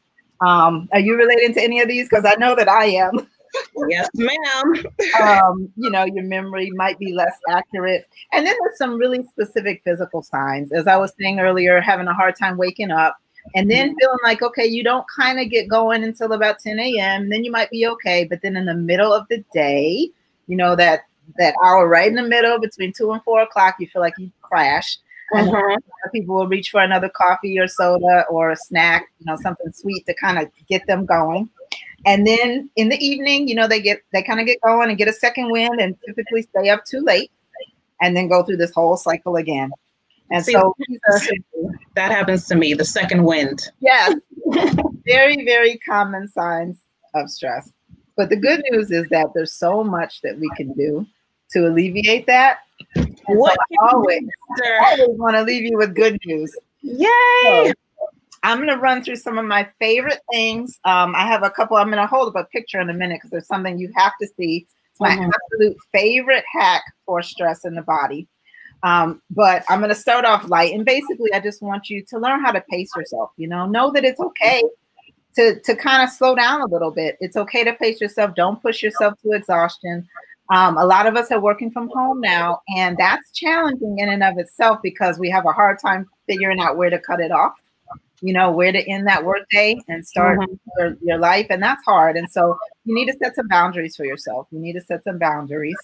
Um, 0.40 0.88
are 0.93 1.00
you 1.00 1.16
relating 1.16 1.55
to 1.55 1.62
any 1.62 1.81
of 1.81 1.88
these? 1.88 2.09
Because 2.09 2.25
I 2.25 2.35
know 2.38 2.55
that 2.55 2.69
I 2.69 2.87
am. 2.87 3.26
yes, 3.88 4.09
ma'am. 4.14 4.85
um, 5.23 5.69
you 5.76 5.90
know, 5.90 6.05
your 6.05 6.25
memory 6.25 6.71
might 6.75 6.99
be 6.99 7.12
less 7.12 7.37
accurate. 7.49 8.07
And 8.33 8.47
then 8.47 8.55
there's 8.61 8.78
some 8.78 8.97
really 8.97 9.25
specific 9.26 9.83
physical 9.85 10.23
signs. 10.23 10.73
As 10.73 10.87
I 10.87 10.97
was 10.97 11.12
saying 11.19 11.40
earlier, 11.40 11.81
having 11.81 12.09
a 12.09 12.14
hard 12.14 12.37
time 12.37 12.57
waking 12.57 12.90
up 12.90 13.16
and 13.55 13.71
then 13.71 13.88
mm-hmm. 13.88 13.97
feeling 14.00 14.19
like, 14.25 14.43
okay, 14.43 14.66
you 14.66 14.83
don't 14.83 15.07
kind 15.14 15.38
of 15.38 15.50
get 15.50 15.69
going 15.69 16.05
until 16.05 16.33
about 16.33 16.59
10 16.59 16.78
a.m. 16.78 17.28
Then 17.28 17.45
you 17.45 17.52
might 17.52 17.71
be 17.71 17.87
okay. 17.87 18.25
But 18.25 18.40
then 18.43 18.57
in 18.57 18.66
the 18.66 18.75
middle 18.75 19.12
of 19.12 19.26
the 19.28 19.45
day, 19.52 20.11
you 20.47 20.57
know, 20.57 20.76
that 20.76 21.02
that 21.38 21.55
hour 21.64 21.88
right 21.88 22.09
in 22.09 22.14
the 22.14 22.23
middle 22.23 22.59
between 22.61 22.93
two 22.93 23.12
and 23.12 23.23
four 23.23 23.43
o'clock, 23.43 23.76
you 23.81 23.87
feel 23.87 24.02
like 24.02 24.14
you 24.19 24.31
crash. 24.43 24.99
Mm-hmm. 25.35 26.11
People 26.12 26.37
will 26.37 26.47
reach 26.47 26.71
for 26.71 26.80
another 26.80 27.09
coffee 27.09 27.59
or 27.59 27.66
soda 27.66 28.25
or 28.30 28.50
a 28.50 28.56
snack, 28.56 29.09
you 29.18 29.26
know, 29.26 29.37
something 29.37 29.73
sweet 29.73 30.06
to 30.06 30.14
kind 30.14 30.38
of 30.38 30.49
get 30.68 30.87
them 30.87 31.04
going. 31.04 31.49
And 32.04 32.26
then 32.26 32.71
in 32.76 32.88
the 32.88 33.04
evening, 33.04 33.49
you 33.49 33.54
know, 33.54 33.66
they 33.66 33.80
get 33.80 34.02
they 34.12 34.23
kind 34.23 34.38
of 34.38 34.47
get 34.47 34.61
going 34.61 34.88
and 34.88 34.99
get 34.99 35.09
a 35.09 35.12
second 35.12 35.50
wind 35.50 35.80
and 35.80 35.97
typically 36.06 36.42
stay 36.42 36.68
up 36.68 36.85
too 36.85 37.00
late 37.00 37.30
and 38.00 38.16
then 38.16 38.28
go 38.28 38.42
through 38.42 38.59
this 38.59 38.73
whole 38.73 38.97
cycle 38.97 39.37
again. 39.37 39.71
And 40.30 40.45
See, 40.45 40.52
so 40.52 40.75
that 41.95 42.11
happens 42.11 42.47
to 42.47 42.56
me, 42.56 42.75
the 42.75 42.85
second 42.85 43.25
wind. 43.25 43.68
Yes. 43.80 44.18
very, 45.06 45.45
very 45.45 45.78
common 45.78 46.28
signs 46.28 46.78
of 47.14 47.30
stress. 47.30 47.71
But 48.16 48.30
the 48.30 48.37
good 48.37 48.62
news 48.71 48.90
is 48.90 49.06
that 49.11 49.28
there's 49.35 49.52
so 49.52 49.85
much 49.85 50.21
that 50.23 50.38
we 50.38 50.50
can 50.56 50.73
do 50.73 51.06
to 51.52 51.68
alleviate 51.68 52.26
that. 52.26 52.59
What 53.26 53.54
so 53.54 53.87
I 53.87 53.92
always, 53.92 54.23
always 54.83 55.18
want 55.18 55.37
to 55.37 55.42
leave 55.42 55.64
you 55.64 55.76
with 55.76 55.95
good 55.95 56.18
news. 56.25 56.56
Yay! 56.83 57.06
So 57.42 57.73
I'm 58.42 58.59
going 58.59 58.68
to 58.68 58.76
run 58.76 59.02
through 59.02 59.16
some 59.16 59.38
of 59.38 59.45
my 59.45 59.68
favorite 59.78 60.21
things. 60.33 60.78
Um, 60.85 61.14
I 61.14 61.26
have 61.26 61.42
a 61.42 61.50
couple. 61.50 61.76
I'm 61.76 61.88
going 61.88 61.99
to 61.99 62.06
hold 62.06 62.28
up 62.28 62.40
a 62.40 62.49
picture 62.49 62.80
in 62.80 62.90
a 62.90 62.95
minute 62.95 63.18
because 63.18 63.30
there's 63.30 63.47
something 63.47 63.78
you 63.78 63.90
have 63.97 64.12
to 64.21 64.28
see. 64.37 64.66
It's 64.90 65.00
my 65.00 65.11
mm-hmm. 65.11 65.30
absolute 65.52 65.76
favorite 65.92 66.45
hack 66.52 66.83
for 67.04 67.23
stress 67.23 67.64
in 67.64 67.75
the 67.75 67.83
body. 67.83 68.28
Um, 68.83 69.21
but 69.30 69.64
I'm 69.68 69.80
going 69.80 69.88
to 69.88 69.95
start 69.95 70.25
off 70.25 70.49
light. 70.49 70.73
And 70.73 70.85
basically, 70.85 71.33
I 71.33 71.40
just 71.40 71.61
want 71.61 71.90
you 71.90 72.04
to 72.09 72.18
learn 72.18 72.40
how 72.40 72.52
to 72.52 72.61
pace 72.71 72.90
yourself. 72.97 73.30
You 73.37 73.49
know, 73.49 73.66
know 73.66 73.90
that 73.90 74.04
it's 74.04 74.21
okay 74.21 74.62
to, 75.35 75.59
to 75.61 75.75
kind 75.75 76.02
of 76.02 76.11
slow 76.11 76.35
down 76.35 76.61
a 76.61 76.66
little 76.66 76.90
bit. 76.90 77.16
It's 77.21 77.37
okay 77.37 77.64
to 77.64 77.73
pace 77.73 78.00
yourself. 78.00 78.35
Don't 78.35 78.62
push 78.62 78.83
yourself 78.83 79.14
to 79.23 79.33
exhaustion. 79.33 80.06
Um, 80.50 80.76
a 80.76 80.85
lot 80.85 81.07
of 81.07 81.17
us 81.17 81.31
are 81.33 81.41
working 81.41 81.71
from 81.71 81.88
home 81.88 82.21
now, 82.21 82.62
and 82.76 82.97
that's 82.97 83.31
challenging 83.33 83.99
in 83.99 84.09
and 84.09 84.23
of 84.23 84.38
itself 84.38 84.79
because 84.83 85.19
we 85.19 85.29
have 85.31 85.45
a 85.45 85.53
hard 85.53 85.79
time 85.81 86.09
figuring 86.26 86.61
out 86.61 86.76
where 86.76 86.91
to 86.91 86.99
cut 87.00 87.21
it 87.21 87.33
off, 87.33 87.55
you 88.21 88.33
know, 88.33 88.50
where 88.53 88.71
to 88.71 88.88
end 88.88 89.07
that 89.09 89.25
workday 89.25 89.76
and 89.88 90.07
start 90.07 90.38
mm-hmm. 90.38 90.55
your, 90.79 90.97
your 91.03 91.19
life. 91.19 91.47
And 91.50 91.62
that's 91.62 91.85
hard. 91.85 92.17
And 92.17 92.31
so 92.31 92.57
you 92.85 92.95
need 92.95 93.07
to 93.07 93.17
set 93.23 93.35
some 93.35 93.49
boundaries 93.49 93.97
for 93.97 94.05
yourself. 94.05 94.47
You 94.50 94.61
need 94.61 94.75
to 94.75 94.81
set 94.81 95.03
some 95.05 95.19
boundaries. 95.19 95.76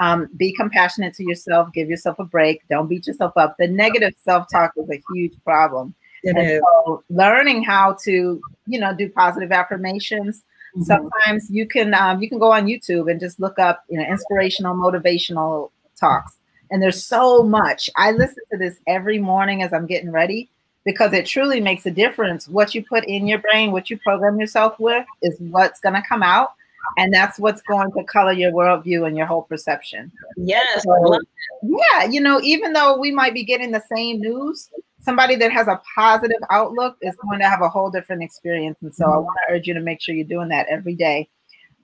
Um, 0.00 0.28
be 0.36 0.52
compassionate 0.52 1.14
to 1.14 1.24
yourself, 1.24 1.72
give 1.72 1.88
yourself 1.88 2.18
a 2.18 2.24
break, 2.24 2.62
don't 2.68 2.88
beat 2.88 3.06
yourself 3.06 3.32
up. 3.36 3.54
The 3.58 3.68
negative 3.68 4.12
self 4.24 4.48
talk 4.50 4.72
is 4.76 4.90
a 4.90 5.00
huge 5.14 5.34
problem. 5.44 5.94
And 6.24 6.60
So 6.60 7.04
learning 7.10 7.62
how 7.64 7.96
to, 8.04 8.40
you 8.66 8.80
know, 8.80 8.94
do 8.94 9.08
positive 9.08 9.52
affirmations. 9.52 10.42
Mm-hmm. 10.76 10.82
Sometimes 10.82 11.50
you 11.50 11.66
can 11.66 11.94
um, 11.94 12.22
you 12.22 12.28
can 12.28 12.38
go 12.38 12.52
on 12.52 12.66
YouTube 12.66 13.10
and 13.10 13.20
just 13.20 13.38
look 13.40 13.58
up, 13.58 13.84
you 13.88 13.98
know, 13.98 14.04
inspirational, 14.04 14.74
motivational 14.74 15.70
talks. 15.98 16.36
And 16.70 16.82
there's 16.82 17.04
so 17.04 17.42
much. 17.42 17.88
I 17.96 18.10
listen 18.10 18.42
to 18.50 18.58
this 18.58 18.78
every 18.86 19.18
morning 19.18 19.62
as 19.62 19.72
I'm 19.72 19.86
getting 19.86 20.10
ready 20.10 20.50
because 20.84 21.12
it 21.12 21.26
truly 21.26 21.60
makes 21.60 21.86
a 21.86 21.90
difference. 21.90 22.48
What 22.48 22.74
you 22.74 22.84
put 22.84 23.04
in 23.04 23.26
your 23.26 23.38
brain, 23.38 23.70
what 23.70 23.90
you 23.90 23.98
program 23.98 24.40
yourself 24.40 24.78
with, 24.80 25.06
is 25.22 25.36
what's 25.38 25.80
going 25.80 25.94
to 25.94 26.02
come 26.08 26.22
out 26.22 26.54
and 26.96 27.12
that's 27.12 27.38
what's 27.38 27.62
going 27.62 27.92
to 27.92 28.04
color 28.04 28.32
your 28.32 28.52
worldview 28.52 29.06
and 29.06 29.16
your 29.16 29.26
whole 29.26 29.42
perception. 29.42 30.12
Yes. 30.36 30.82
So, 30.82 31.18
yeah, 31.62 32.04
you 32.04 32.20
know, 32.20 32.40
even 32.42 32.72
though 32.72 32.98
we 32.98 33.10
might 33.10 33.34
be 33.34 33.44
getting 33.44 33.70
the 33.70 33.82
same 33.94 34.20
news, 34.20 34.70
somebody 35.04 35.36
that 35.36 35.52
has 35.52 35.68
a 35.68 35.80
positive 35.94 36.40
outlook 36.50 36.96
is 37.02 37.14
going 37.16 37.38
to 37.40 37.48
have 37.48 37.62
a 37.62 37.68
whole 37.68 37.90
different 37.90 38.22
experience. 38.22 38.78
And 38.82 38.94
so 38.94 39.04
mm-hmm. 39.04 39.14
I 39.14 39.18
want 39.18 39.36
to 39.46 39.54
urge 39.54 39.66
you 39.66 39.74
to 39.74 39.80
make 39.80 40.00
sure 40.00 40.14
you're 40.14 40.24
doing 40.24 40.48
that 40.48 40.66
every 40.68 40.94
day. 40.94 41.28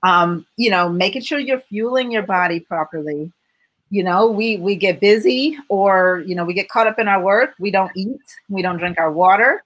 Um, 0.03 0.45
you 0.57 0.71
know, 0.71 0.89
making 0.89 1.21
sure 1.21 1.39
you're 1.39 1.59
fueling 1.59 2.11
your 2.11 2.23
body 2.23 2.59
properly. 2.59 3.31
You 3.91 4.03
know, 4.03 4.31
we 4.31 4.57
we 4.57 4.75
get 4.75 4.99
busy 4.99 5.57
or 5.69 6.23
you 6.25 6.33
know, 6.33 6.45
we 6.45 6.53
get 6.53 6.69
caught 6.69 6.87
up 6.87 6.97
in 6.97 7.07
our 7.07 7.21
work, 7.21 7.53
we 7.59 7.71
don't 7.71 7.91
eat, 7.95 8.21
we 8.49 8.61
don't 8.61 8.77
drink 8.77 8.97
our 8.99 9.11
water 9.11 9.63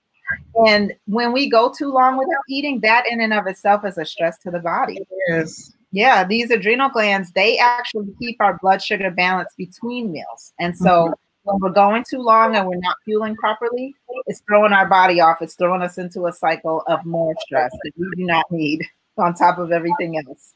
and 0.65 0.93
when 1.05 1.31
we 1.31 1.49
go 1.49 1.71
too 1.71 1.91
long 1.91 2.17
without 2.17 2.43
eating, 2.49 2.79
that 2.81 3.05
in 3.09 3.21
and 3.21 3.33
of 3.33 3.47
itself 3.47 3.85
is 3.85 3.97
a 3.97 4.05
stress 4.05 4.37
to 4.39 4.51
the 4.51 4.59
body. 4.59 4.99
Yes. 5.27 5.73
Yeah, 5.91 6.25
these 6.25 6.51
adrenal 6.51 6.89
glands, 6.89 7.31
they 7.31 7.57
actually 7.57 8.13
keep 8.19 8.37
our 8.41 8.57
blood 8.61 8.81
sugar 8.81 9.11
balance 9.11 9.53
between 9.57 10.11
meals. 10.11 10.53
And 10.59 10.77
so 10.77 11.05
mm-hmm. 11.05 11.13
When 11.45 11.59
we're 11.59 11.69
going 11.69 12.03
too 12.03 12.19
long 12.19 12.55
and 12.55 12.67
we're 12.67 12.75
not 12.77 12.97
fueling 13.05 13.35
properly, 13.35 13.95
it's 14.27 14.41
throwing 14.47 14.73
our 14.73 14.87
body 14.87 15.21
off. 15.21 15.41
It's 15.41 15.55
throwing 15.55 15.81
us 15.81 15.97
into 15.97 16.27
a 16.27 16.33
cycle 16.33 16.83
of 16.87 17.05
more 17.05 17.33
stress 17.39 17.71
that 17.71 17.91
we 17.97 18.07
do 18.15 18.25
not 18.25 18.45
need 18.51 18.85
on 19.17 19.33
top 19.33 19.57
of 19.57 19.71
everything 19.71 20.21
else. 20.27 20.53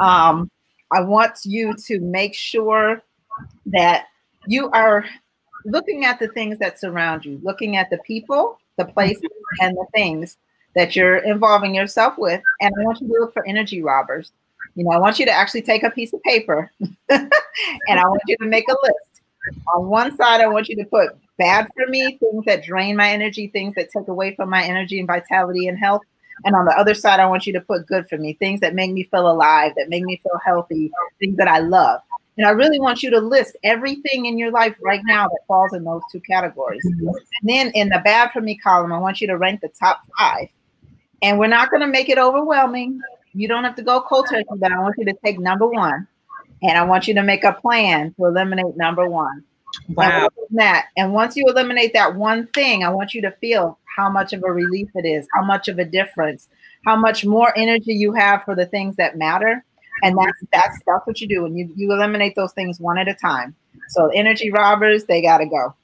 Um, 0.00 0.50
I 0.92 1.00
want 1.00 1.40
you 1.44 1.74
to 1.86 2.00
make 2.00 2.34
sure 2.34 3.02
that 3.66 4.06
you 4.46 4.70
are 4.70 5.04
looking 5.64 6.04
at 6.04 6.18
the 6.18 6.28
things 6.28 6.58
that 6.58 6.78
surround 6.78 7.24
you, 7.24 7.40
looking 7.42 7.76
at 7.76 7.90
the 7.90 7.98
people 7.98 8.58
the 8.76 8.84
places 8.84 9.22
and 9.60 9.76
the 9.76 9.86
things 9.94 10.36
that 10.74 10.96
you're 10.96 11.18
involving 11.18 11.74
yourself 11.74 12.18
with. 12.18 12.42
And 12.60 12.72
I 12.78 12.84
want 12.84 13.00
you 13.00 13.08
to 13.08 13.14
look 13.14 13.32
for 13.32 13.46
energy 13.46 13.82
robbers. 13.82 14.32
You 14.74 14.84
know, 14.84 14.90
I 14.90 14.98
want 14.98 15.18
you 15.18 15.26
to 15.26 15.32
actually 15.32 15.62
take 15.62 15.82
a 15.82 15.90
piece 15.90 16.12
of 16.12 16.22
paper 16.22 16.70
and 17.08 17.30
I 17.88 18.02
want 18.02 18.22
you 18.26 18.36
to 18.38 18.46
make 18.46 18.68
a 18.68 18.76
list. 18.82 19.13
On 19.74 19.88
one 19.88 20.16
side, 20.16 20.40
I 20.40 20.46
want 20.46 20.68
you 20.68 20.76
to 20.76 20.84
put 20.84 21.10
bad 21.38 21.68
for 21.74 21.86
me, 21.88 22.18
things 22.18 22.44
that 22.46 22.64
drain 22.64 22.96
my 22.96 23.10
energy, 23.10 23.48
things 23.48 23.74
that 23.74 23.90
take 23.90 24.08
away 24.08 24.34
from 24.34 24.50
my 24.50 24.62
energy 24.62 24.98
and 24.98 25.06
vitality 25.06 25.68
and 25.68 25.78
health. 25.78 26.02
And 26.44 26.54
on 26.54 26.64
the 26.64 26.76
other 26.76 26.94
side, 26.94 27.20
I 27.20 27.26
want 27.26 27.46
you 27.46 27.52
to 27.52 27.60
put 27.60 27.86
good 27.86 28.08
for 28.08 28.18
me, 28.18 28.34
things 28.34 28.60
that 28.60 28.74
make 28.74 28.92
me 28.92 29.04
feel 29.04 29.30
alive, 29.30 29.72
that 29.76 29.88
make 29.88 30.04
me 30.04 30.20
feel 30.22 30.38
healthy, 30.44 30.90
things 31.20 31.36
that 31.36 31.48
I 31.48 31.60
love. 31.60 32.00
And 32.36 32.46
I 32.46 32.50
really 32.50 32.80
want 32.80 33.02
you 33.02 33.10
to 33.10 33.20
list 33.20 33.56
everything 33.62 34.26
in 34.26 34.38
your 34.38 34.50
life 34.50 34.74
right 34.82 35.02
now 35.04 35.28
that 35.28 35.38
falls 35.46 35.72
in 35.72 35.84
those 35.84 36.02
two 36.10 36.20
categories. 36.20 36.84
And 36.84 37.14
then 37.44 37.70
in 37.74 37.88
the 37.88 38.00
bad 38.04 38.32
for 38.32 38.40
me 38.40 38.56
column, 38.58 38.92
I 38.92 38.98
want 38.98 39.20
you 39.20 39.28
to 39.28 39.38
rank 39.38 39.60
the 39.60 39.68
top 39.68 40.00
five. 40.18 40.48
And 41.22 41.38
we're 41.38 41.46
not 41.46 41.70
going 41.70 41.82
to 41.82 41.86
make 41.86 42.08
it 42.08 42.18
overwhelming. 42.18 43.00
You 43.32 43.46
don't 43.46 43.62
have 43.62 43.76
to 43.76 43.82
go 43.82 44.00
cold 44.00 44.26
turkey, 44.28 44.44
but 44.56 44.72
I 44.72 44.80
want 44.80 44.96
you 44.98 45.04
to 45.04 45.14
take 45.24 45.38
number 45.38 45.66
one. 45.66 46.08
And 46.62 46.78
I 46.78 46.84
want 46.84 47.08
you 47.08 47.14
to 47.14 47.22
make 47.22 47.44
a 47.44 47.52
plan 47.52 48.14
to 48.14 48.26
eliminate 48.26 48.76
number 48.76 49.08
one. 49.08 49.44
Wow. 49.90 50.28
And 50.50 50.58
that. 50.58 50.86
And 50.96 51.12
once 51.12 51.36
you 51.36 51.46
eliminate 51.48 51.92
that 51.94 52.14
one 52.14 52.46
thing, 52.48 52.84
I 52.84 52.90
want 52.90 53.14
you 53.14 53.22
to 53.22 53.32
feel 53.32 53.78
how 53.96 54.10
much 54.10 54.32
of 54.32 54.42
a 54.44 54.52
relief 54.52 54.88
it 54.94 55.06
is, 55.06 55.26
how 55.34 55.44
much 55.44 55.68
of 55.68 55.78
a 55.78 55.84
difference, 55.84 56.48
how 56.84 56.96
much 56.96 57.24
more 57.24 57.52
energy 57.56 57.94
you 57.94 58.12
have 58.12 58.44
for 58.44 58.54
the 58.54 58.66
things 58.66 58.96
that 58.96 59.16
matter 59.16 59.64
and 60.02 60.16
that's 60.18 60.44
that's 60.52 60.78
that's 60.86 61.06
what 61.06 61.20
you 61.20 61.28
do 61.28 61.44
and 61.44 61.56
you 61.56 61.72
you 61.76 61.92
eliminate 61.92 62.34
those 62.34 62.52
things 62.52 62.80
one 62.80 62.98
at 62.98 63.08
a 63.08 63.14
time 63.14 63.54
so 63.90 64.08
energy 64.08 64.50
robbers 64.50 65.04
they 65.04 65.22
got 65.22 65.38
to 65.38 65.46
go 65.46 65.74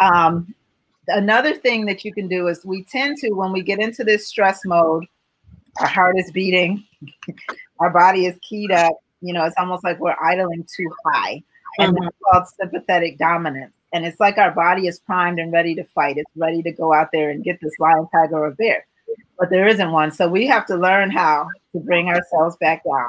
um, 0.00 0.54
another 1.08 1.54
thing 1.54 1.86
that 1.86 2.04
you 2.04 2.12
can 2.12 2.28
do 2.28 2.48
is 2.48 2.64
we 2.64 2.84
tend 2.84 3.16
to 3.18 3.30
when 3.30 3.52
we 3.52 3.62
get 3.62 3.80
into 3.80 4.04
this 4.04 4.26
stress 4.26 4.60
mode 4.64 5.04
our 5.80 5.86
heart 5.86 6.16
is 6.18 6.30
beating 6.32 6.84
our 7.80 7.90
body 7.90 8.26
is 8.26 8.36
keyed 8.42 8.70
up 8.70 8.92
you 9.20 9.32
know 9.32 9.44
it's 9.44 9.56
almost 9.58 9.84
like 9.84 9.98
we're 9.98 10.16
idling 10.22 10.66
too 10.74 10.90
high 11.06 11.42
and 11.78 11.94
mm-hmm. 11.94 12.04
that's 12.04 12.16
called 12.24 12.46
sympathetic 12.60 13.18
dominance 13.18 13.74
and 13.92 14.04
it's 14.04 14.20
like 14.20 14.38
our 14.38 14.50
body 14.50 14.86
is 14.86 14.98
primed 15.00 15.38
and 15.38 15.52
ready 15.52 15.74
to 15.74 15.84
fight 15.84 16.16
it's 16.16 16.30
ready 16.36 16.62
to 16.62 16.72
go 16.72 16.92
out 16.92 17.08
there 17.12 17.30
and 17.30 17.44
get 17.44 17.60
this 17.60 17.72
lion 17.78 18.06
tiger 18.12 18.36
or 18.36 18.46
a 18.46 18.54
bear 18.54 18.86
but 19.38 19.50
there 19.50 19.66
isn't 19.66 19.92
one 19.92 20.10
so 20.10 20.28
we 20.28 20.46
have 20.46 20.66
to 20.66 20.76
learn 20.76 21.10
how 21.10 21.46
to 21.72 21.80
bring 21.80 22.08
ourselves 22.08 22.56
back 22.56 22.82
down 22.84 23.08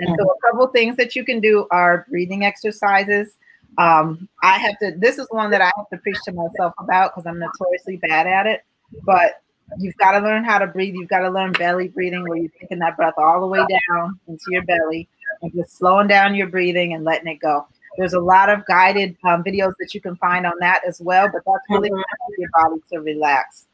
and 0.00 0.16
so, 0.18 0.30
a 0.30 0.40
couple 0.40 0.66
things 0.68 0.96
that 0.96 1.14
you 1.14 1.24
can 1.24 1.40
do 1.40 1.66
are 1.70 2.06
breathing 2.08 2.44
exercises. 2.44 3.36
Um, 3.78 4.28
I 4.42 4.58
have 4.58 4.78
to, 4.80 4.92
this 4.96 5.18
is 5.18 5.26
one 5.30 5.50
that 5.50 5.60
I 5.60 5.70
have 5.76 5.88
to 5.92 5.98
preach 5.98 6.18
to 6.24 6.32
myself 6.32 6.74
about 6.78 7.14
because 7.14 7.26
I'm 7.26 7.38
notoriously 7.38 7.96
bad 7.96 8.26
at 8.26 8.46
it. 8.46 8.64
But 9.04 9.42
you've 9.78 9.96
got 9.96 10.12
to 10.12 10.20
learn 10.20 10.44
how 10.44 10.58
to 10.58 10.66
breathe. 10.66 10.94
You've 10.94 11.08
got 11.08 11.20
to 11.20 11.30
learn 11.30 11.52
belly 11.52 11.88
breathing, 11.88 12.22
where 12.28 12.38
you're 12.38 12.50
taking 12.60 12.78
that 12.80 12.96
breath 12.96 13.14
all 13.16 13.40
the 13.40 13.46
way 13.46 13.58
down 13.58 14.18
into 14.28 14.44
your 14.48 14.62
belly 14.62 15.08
and 15.44 15.52
just 15.54 15.76
slowing 15.76 16.08
down 16.08 16.34
your 16.34 16.48
breathing 16.48 16.94
and 16.94 17.04
letting 17.04 17.28
it 17.28 17.38
go. 17.40 17.66
There's 17.96 18.14
a 18.14 18.20
lot 18.20 18.48
of 18.48 18.64
guided 18.66 19.16
um, 19.24 19.44
videos 19.44 19.74
that 19.78 19.94
you 19.94 20.00
can 20.00 20.16
find 20.16 20.46
on 20.46 20.54
that 20.60 20.82
as 20.86 21.00
well, 21.00 21.28
but 21.28 21.42
that's 21.46 21.64
really 21.70 21.90
mm-hmm. 21.90 22.32
your 22.38 22.50
body 22.52 22.80
to 22.92 23.00
relax. 23.00 23.66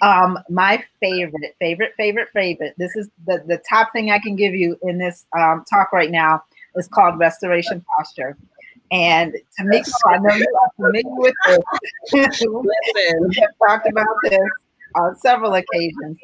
Um, 0.00 0.38
my 0.48 0.82
favorite, 1.00 1.54
favorite, 1.58 1.92
favorite, 1.96 2.28
favorite. 2.32 2.74
This 2.78 2.96
is 2.96 3.08
the, 3.26 3.42
the 3.46 3.60
top 3.68 3.92
thing 3.92 4.10
I 4.10 4.18
can 4.18 4.36
give 4.36 4.54
you 4.54 4.76
in 4.82 4.98
this 4.98 5.26
um, 5.36 5.64
talk 5.68 5.92
right 5.92 6.10
now 6.10 6.42
is 6.76 6.88
called 6.88 7.18
restoration 7.18 7.84
posture. 7.96 8.36
And 8.90 9.34
Tamiko, 9.58 9.90
I 10.06 10.18
know 10.18 10.34
you 10.34 10.46
are 10.60 10.70
familiar 10.76 11.02
with 11.06 11.34
this. 11.46 12.42
we 12.46 13.36
have 13.36 13.50
talked 13.66 13.88
about 13.88 14.06
this 14.24 14.40
on 14.94 15.16
several 15.16 15.54
occasions. 15.54 16.18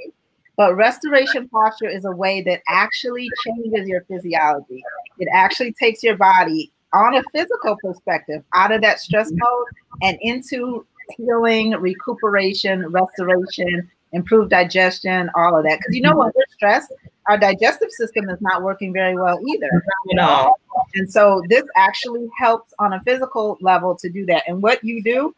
But 0.58 0.74
restoration 0.74 1.48
posture 1.48 1.88
is 1.88 2.04
a 2.04 2.10
way 2.10 2.42
that 2.42 2.62
actually 2.68 3.30
changes 3.46 3.88
your 3.88 4.02
physiology. 4.02 4.82
It 5.20 5.28
actually 5.32 5.72
takes 5.72 6.02
your 6.02 6.16
body 6.16 6.72
on 6.92 7.14
a 7.14 7.22
physical 7.32 7.76
perspective 7.76 8.42
out 8.54 8.72
of 8.72 8.82
that 8.82 8.98
stress 8.98 9.28
mm-hmm. 9.28 9.38
mode 9.38 9.66
and 10.02 10.18
into 10.20 10.84
healing, 11.16 11.70
recuperation, 11.72 12.90
restoration, 12.90 13.88
improved 14.12 14.50
digestion, 14.50 15.30
all 15.36 15.56
of 15.56 15.64
that. 15.64 15.78
Because 15.78 15.94
you 15.94 16.02
know 16.02 16.10
mm-hmm. 16.10 16.18
when 16.18 16.32
we're 16.34 16.44
stressed, 16.50 16.92
our 17.28 17.38
digestive 17.38 17.92
system 17.92 18.28
is 18.28 18.40
not 18.40 18.64
working 18.64 18.92
very 18.92 19.14
well 19.14 19.38
either. 19.48 19.70
You 20.06 20.16
know? 20.16 20.56
And 20.96 21.08
so 21.12 21.40
this 21.48 21.62
actually 21.76 22.28
helps 22.36 22.74
on 22.80 22.94
a 22.94 23.02
physical 23.02 23.58
level 23.60 23.94
to 23.94 24.10
do 24.10 24.26
that. 24.26 24.42
And 24.48 24.60
what 24.60 24.82
you 24.82 25.04
do, 25.04 25.36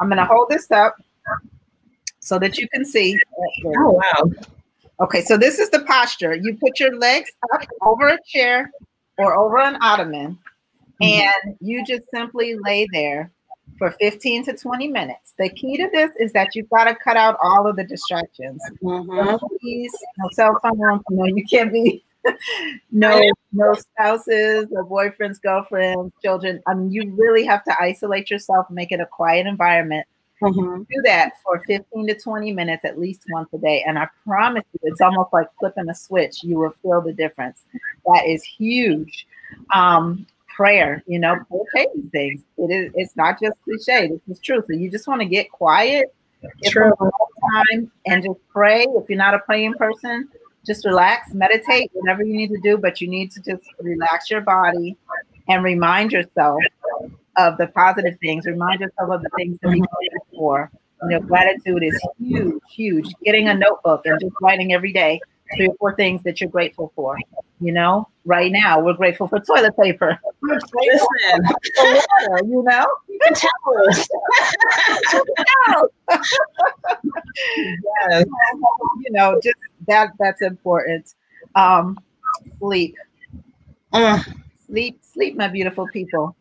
I'm 0.00 0.08
going 0.08 0.18
to 0.18 0.24
hold 0.24 0.48
this 0.48 0.72
up 0.72 0.96
so 2.18 2.40
that 2.40 2.58
you 2.58 2.68
can 2.70 2.84
see. 2.84 3.16
Oh, 3.64 3.92
wow. 3.92 4.32
Okay, 5.00 5.20
so 5.20 5.36
this 5.36 5.58
is 5.58 5.70
the 5.70 5.80
posture. 5.80 6.34
You 6.34 6.56
put 6.56 6.80
your 6.80 6.96
legs 6.96 7.30
up 7.52 7.62
over 7.82 8.08
a 8.08 8.18
chair 8.26 8.70
or 9.18 9.38
over 9.38 9.58
an 9.58 9.76
ottoman, 9.82 10.38
mm-hmm. 11.02 11.04
and 11.04 11.56
you 11.60 11.84
just 11.84 12.04
simply 12.12 12.56
lay 12.64 12.86
there 12.92 13.30
for 13.78 13.90
15 14.00 14.44
to 14.44 14.56
20 14.56 14.88
minutes. 14.88 15.34
The 15.38 15.50
key 15.50 15.76
to 15.76 15.90
this 15.92 16.10
is 16.18 16.32
that 16.32 16.54
you've 16.54 16.70
got 16.70 16.84
to 16.84 16.94
cut 16.94 17.16
out 17.16 17.36
all 17.42 17.66
of 17.66 17.76
the 17.76 17.84
distractions. 17.84 18.62
Mm-hmm. 18.82 19.36
Please, 19.60 19.92
no 20.18 20.28
cell 20.32 20.58
phone, 20.62 21.02
no, 21.10 21.24
you 21.26 21.44
can't 21.44 21.72
be 21.72 22.02
no 22.90 23.20
no 23.52 23.74
spouses 23.74 24.66
or 24.72 24.84
boyfriends, 24.84 25.40
girlfriends, 25.40 26.12
children. 26.22 26.62
I 26.66 26.74
mean, 26.74 26.90
you 26.90 27.14
really 27.16 27.44
have 27.44 27.64
to 27.64 27.76
isolate 27.80 28.30
yourself, 28.30 28.70
make 28.70 28.92
it 28.92 29.00
a 29.00 29.06
quiet 29.06 29.46
environment. 29.46 30.06
Mm-hmm. 30.42 30.82
Do 30.82 31.02
that 31.04 31.32
for 31.42 31.62
15 31.66 32.08
to 32.08 32.14
20 32.14 32.52
minutes 32.52 32.84
at 32.84 32.98
least 32.98 33.22
once 33.30 33.48
a 33.54 33.58
day. 33.58 33.82
And 33.86 33.98
I 33.98 34.08
promise 34.24 34.64
you, 34.72 34.80
it's 34.82 35.00
almost 35.00 35.32
like 35.32 35.46
flipping 35.58 35.88
a 35.88 35.94
switch. 35.94 36.44
You 36.44 36.58
will 36.58 36.74
feel 36.82 37.00
the 37.00 37.12
difference. 37.12 37.62
That 38.06 38.26
is 38.26 38.44
huge. 38.44 39.26
Um, 39.74 40.26
prayer, 40.56 41.02
you 41.06 41.18
know, 41.18 41.36
prayer 41.70 41.86
things. 42.10 42.42
It 42.56 42.70
is 42.70 42.92
it's 42.94 43.16
not 43.16 43.40
just 43.40 43.54
cliche, 43.62 44.08
this 44.08 44.20
is 44.28 44.40
true. 44.40 44.64
So 44.66 44.72
you 44.74 44.90
just 44.90 45.06
want 45.06 45.20
to 45.20 45.26
get 45.26 45.50
quiet, 45.50 46.14
true. 46.64 46.92
time 46.98 47.92
and 48.06 48.24
just 48.24 48.40
pray. 48.48 48.86
If 48.88 49.08
you're 49.08 49.18
not 49.18 49.34
a 49.34 49.40
praying 49.40 49.74
person, 49.74 50.28
just 50.64 50.84
relax, 50.84 51.32
meditate, 51.34 51.90
whatever 51.92 52.24
you 52.24 52.34
need 52.34 52.48
to 52.48 52.60
do, 52.62 52.78
but 52.78 53.00
you 53.00 53.08
need 53.08 53.30
to 53.32 53.40
just 53.40 53.62
relax 53.80 54.30
your 54.30 54.40
body 54.40 54.96
and 55.48 55.62
remind 55.62 56.10
yourself 56.10 56.58
of 57.36 57.58
the 57.58 57.66
positive 57.68 58.18
things. 58.20 58.46
Remind 58.46 58.80
yourself 58.80 59.10
of 59.10 59.22
the 59.22 59.30
things 59.36 59.58
to 59.60 59.70
be 59.70 59.80
grateful 59.80 60.26
for. 60.36 60.70
You 61.02 61.08
know, 61.10 61.20
gratitude 61.20 61.82
is 61.82 62.00
huge, 62.18 62.62
huge. 62.70 63.14
Getting 63.24 63.48
a 63.48 63.54
notebook 63.54 64.02
and 64.06 64.18
just 64.20 64.34
writing 64.40 64.72
every 64.72 64.92
day 64.92 65.20
three 65.54 65.68
or 65.68 65.74
four 65.78 65.94
things 65.94 66.22
that 66.24 66.40
you're 66.40 66.50
grateful 66.50 66.92
for. 66.94 67.18
You 67.60 67.72
know, 67.72 68.08
right 68.24 68.50
now 68.50 68.80
we're 68.80 68.94
grateful 68.94 69.28
for 69.28 69.40
toilet 69.40 69.76
paper. 69.76 70.18
Listen, 70.42 70.68
water, 71.78 72.40
you 72.44 72.62
know, 72.62 72.86
you 73.08 73.18
can 73.22 73.34
tell 73.34 73.50
us. 73.88 74.08
yes. 78.10 78.24
You 79.04 79.12
know, 79.12 79.38
just 79.42 79.56
that 79.86 80.12
that's 80.18 80.42
important. 80.42 81.14
Um, 81.54 81.98
sleep. 82.58 82.96
Uh. 83.92 84.22
Sleep, 84.66 84.98
sleep, 85.02 85.36
my 85.36 85.46
beautiful 85.46 85.86
people. 85.92 86.34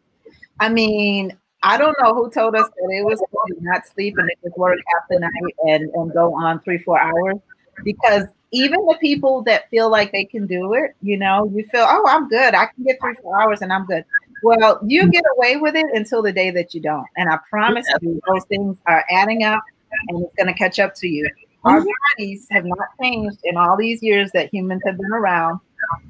I 0.59 0.69
mean, 0.69 1.37
I 1.63 1.77
don't 1.77 1.97
know 2.01 2.13
who 2.13 2.29
told 2.29 2.55
us 2.55 2.67
that 2.67 2.89
it 2.91 3.03
was 3.03 3.21
not 3.61 3.87
sleep 3.87 4.15
and 4.17 4.29
just 4.43 4.57
work 4.57 4.77
half 4.93 5.03
the 5.09 5.19
night 5.19 5.55
and, 5.67 5.89
and 5.93 6.13
go 6.13 6.33
on 6.35 6.59
three, 6.61 6.77
four 6.77 6.99
hours. 6.99 7.37
Because 7.83 8.25
even 8.51 8.85
the 8.85 8.97
people 9.01 9.41
that 9.43 9.69
feel 9.69 9.89
like 9.89 10.11
they 10.11 10.25
can 10.25 10.47
do 10.47 10.73
it, 10.75 10.95
you 11.01 11.17
know, 11.17 11.51
you 11.53 11.65
feel, 11.65 11.85
oh, 11.87 12.05
I'm 12.07 12.29
good. 12.29 12.53
I 12.53 12.67
can 12.67 12.83
get 12.85 12.97
three, 13.01 13.15
four 13.21 13.41
hours 13.41 13.61
and 13.61 13.73
I'm 13.73 13.85
good. 13.85 14.05
Well, 14.43 14.79
you 14.85 15.01
mm-hmm. 15.01 15.09
get 15.09 15.23
away 15.35 15.57
with 15.57 15.75
it 15.75 15.87
until 15.93 16.21
the 16.21 16.31
day 16.31 16.51
that 16.51 16.73
you 16.73 16.81
don't. 16.81 17.07
And 17.17 17.29
I 17.29 17.39
promise 17.49 17.87
you, 18.01 18.21
those 18.27 18.45
things 18.45 18.77
are 18.85 19.03
adding 19.09 19.43
up 19.43 19.61
and 20.07 20.23
it's 20.23 20.35
going 20.35 20.47
to 20.47 20.53
catch 20.53 20.79
up 20.79 20.93
to 20.95 21.07
you. 21.07 21.29
Our 21.63 21.79
mm-hmm. 21.79 21.89
bodies 22.17 22.47
have 22.51 22.65
not 22.65 22.87
changed 23.01 23.39
in 23.43 23.57
all 23.57 23.75
these 23.75 24.03
years 24.03 24.29
that 24.33 24.53
humans 24.53 24.83
have 24.85 24.97
been 24.97 25.11
around. 25.11 25.59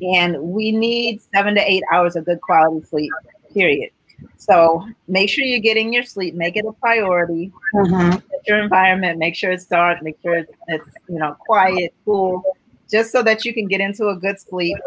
And 0.01 0.37
we 0.39 0.71
need 0.71 1.21
seven 1.33 1.55
to 1.55 1.61
eight 1.61 1.83
hours 1.93 2.15
of 2.15 2.25
good 2.25 2.41
quality 2.41 2.85
sleep, 2.85 3.11
period. 3.53 3.91
So 4.37 4.87
make 5.07 5.29
sure 5.29 5.43
you're 5.43 5.59
getting 5.59 5.93
your 5.93 6.03
sleep, 6.03 6.35
make 6.35 6.55
it 6.55 6.65
a 6.65 6.71
priority. 6.73 7.51
Mm-hmm. 7.73 8.19
Your 8.47 8.61
environment, 8.61 9.17
make 9.17 9.35
sure 9.35 9.51
it's 9.51 9.65
dark, 9.65 10.01
make 10.03 10.17
sure 10.21 10.35
it's, 10.35 10.51
it's, 10.67 10.87
you 11.09 11.17
know 11.17 11.35
quiet, 11.39 11.93
cool, 12.05 12.43
just 12.89 13.11
so 13.11 13.23
that 13.23 13.45
you 13.45 13.53
can 13.53 13.67
get 13.67 13.81
into 13.81 14.07
a 14.09 14.15
good 14.15 14.39
sleep. 14.39 14.77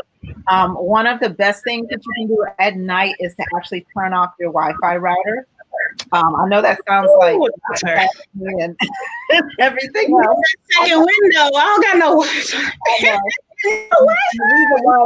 Um, 0.49 0.75
one 0.75 1.07
of 1.07 1.21
the 1.21 1.31
best 1.31 1.65
things 1.65 1.89
that 1.89 2.01
you 2.05 2.13
can 2.17 2.27
do 2.29 2.47
at 2.59 2.77
night 2.77 3.15
is 3.21 3.35
to 3.37 3.45
actually 3.57 3.87
turn 3.97 4.13
off 4.13 4.35
your 4.39 4.53
Wi-Fi 4.53 4.97
router. 4.97 5.47
Um, 6.13 6.37
I 6.37 6.49
know 6.49 6.63
that 6.63 6.79
sounds 6.89 7.11
like 7.19 7.39
and 8.61 8.77
everything 9.59 10.13
else. 10.13 10.39
Second 10.81 10.99
window. 11.23 11.41
I 11.41 11.49
don't 11.51 11.83
got 11.83 11.99
no 11.99 12.23
Wi-Fi. 12.23 12.73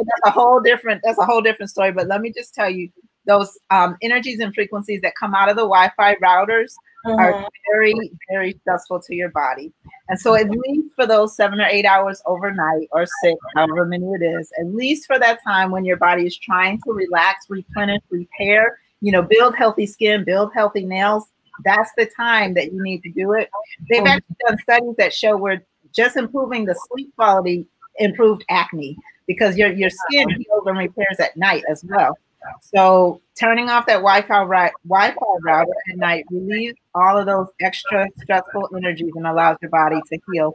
that's 0.07 0.21
a 0.25 0.31
whole 0.31 0.61
different. 0.61 1.01
That's 1.05 1.19
a 1.19 1.25
whole 1.25 1.41
different 1.41 1.71
story. 1.71 1.93
But 1.93 2.09
let 2.09 2.21
me 2.21 2.33
just 2.33 2.55
tell 2.55 2.71
you, 2.71 2.91
those 3.27 3.59
um, 3.71 3.97
energies 4.03 4.41
and 4.41 4.55
frequencies 4.55 5.01
that 5.03 5.15
come 5.19 5.35
out 5.35 5.49
of 5.49 5.57
the 5.57 5.63
Wi-Fi 5.63 6.17
routers 6.17 6.73
mm-hmm. 7.07 7.19
are 7.19 7.47
very, 7.71 7.95
very 8.31 8.59
stressful 8.61 9.01
to 9.01 9.15
your 9.15 9.31
body. 9.31 9.73
And 10.09 10.19
so, 10.19 10.35
at 10.35 10.51
least 10.51 10.89
for 10.97 11.07
those 11.07 11.37
seven 11.37 11.61
or 11.61 11.67
eight 11.67 11.85
hours 11.85 12.23
overnight, 12.27 12.89
or 12.93 13.07
six, 13.23 13.39
however 13.55 13.87
many 13.87 14.07
it 14.07 14.23
is, 14.23 14.51
at 14.59 14.67
least 14.67 15.07
for 15.07 15.19
that 15.19 15.39
time 15.47 15.71
when 15.71 15.85
your 15.85 15.97
body 15.97 16.27
is 16.27 16.37
trying 16.37 16.81
to 16.83 16.93
relax, 16.93 17.47
replenish, 17.49 18.03
repair, 18.11 18.79
you 19.01 19.13
know, 19.13 19.23
build 19.23 19.57
healthy 19.57 19.87
skin, 19.87 20.25
build 20.25 20.53
healthy 20.55 20.85
nails. 20.85 21.27
That's 21.65 21.91
the 21.97 22.07
time 22.17 22.55
that 22.55 22.73
you 22.73 22.83
need 22.83 23.03
to 23.03 23.11
do 23.11 23.33
it. 23.33 23.51
They've 23.89 23.99
mm-hmm. 23.99 24.07
actually 24.09 24.37
done 24.47 24.59
studies 24.63 24.95
that 24.99 25.15
show 25.15 25.37
where 25.37 25.65
just 25.93 26.17
improving 26.17 26.65
the 26.65 26.75
sleep 26.89 27.13
quality 27.17 27.67
improved 27.99 28.43
acne 28.49 28.97
because 29.27 29.57
your 29.57 29.71
your 29.73 29.91
skin 29.91 30.29
heals 30.31 30.67
and 30.67 30.79
repairs 30.79 31.21
at 31.21 31.37
night 31.37 31.63
as 31.71 31.85
well. 31.85 32.17
So 32.61 33.21
turning 33.39 33.69
off 33.69 33.87
that 33.87 33.97
Wi-Fi 33.97 34.71
Wi-Fi 34.85 35.37
router 35.43 35.73
at 35.91 35.97
night 35.97 36.25
relieves 36.31 36.79
all 36.95 37.19
of 37.19 37.27
those 37.27 37.49
extra 37.61 38.07
stressful 38.23 38.71
energies 38.77 39.13
and 39.15 39.27
allows 39.27 39.59
your 39.63 39.71
body 39.71 40.01
to 40.11 40.19
heal. 40.33 40.55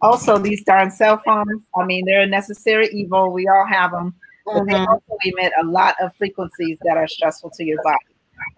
Also, 0.00 0.38
these 0.38 0.62
darn 0.64 0.90
cell 0.90 1.20
phones, 1.24 1.62
I 1.76 1.84
mean, 1.84 2.04
they're 2.04 2.22
a 2.22 2.26
necessary 2.26 2.88
evil. 2.92 3.32
We 3.32 3.48
all 3.48 3.66
have 3.66 3.90
them, 3.92 4.14
but 4.44 4.54
mm-hmm. 4.54 4.70
they 4.70 4.78
also 4.78 5.16
emit 5.24 5.52
a 5.60 5.64
lot 5.64 5.96
of 6.00 6.14
frequencies 6.16 6.78
that 6.82 6.96
are 6.96 7.08
stressful 7.08 7.50
to 7.50 7.64
your 7.64 7.82
body. 7.82 7.98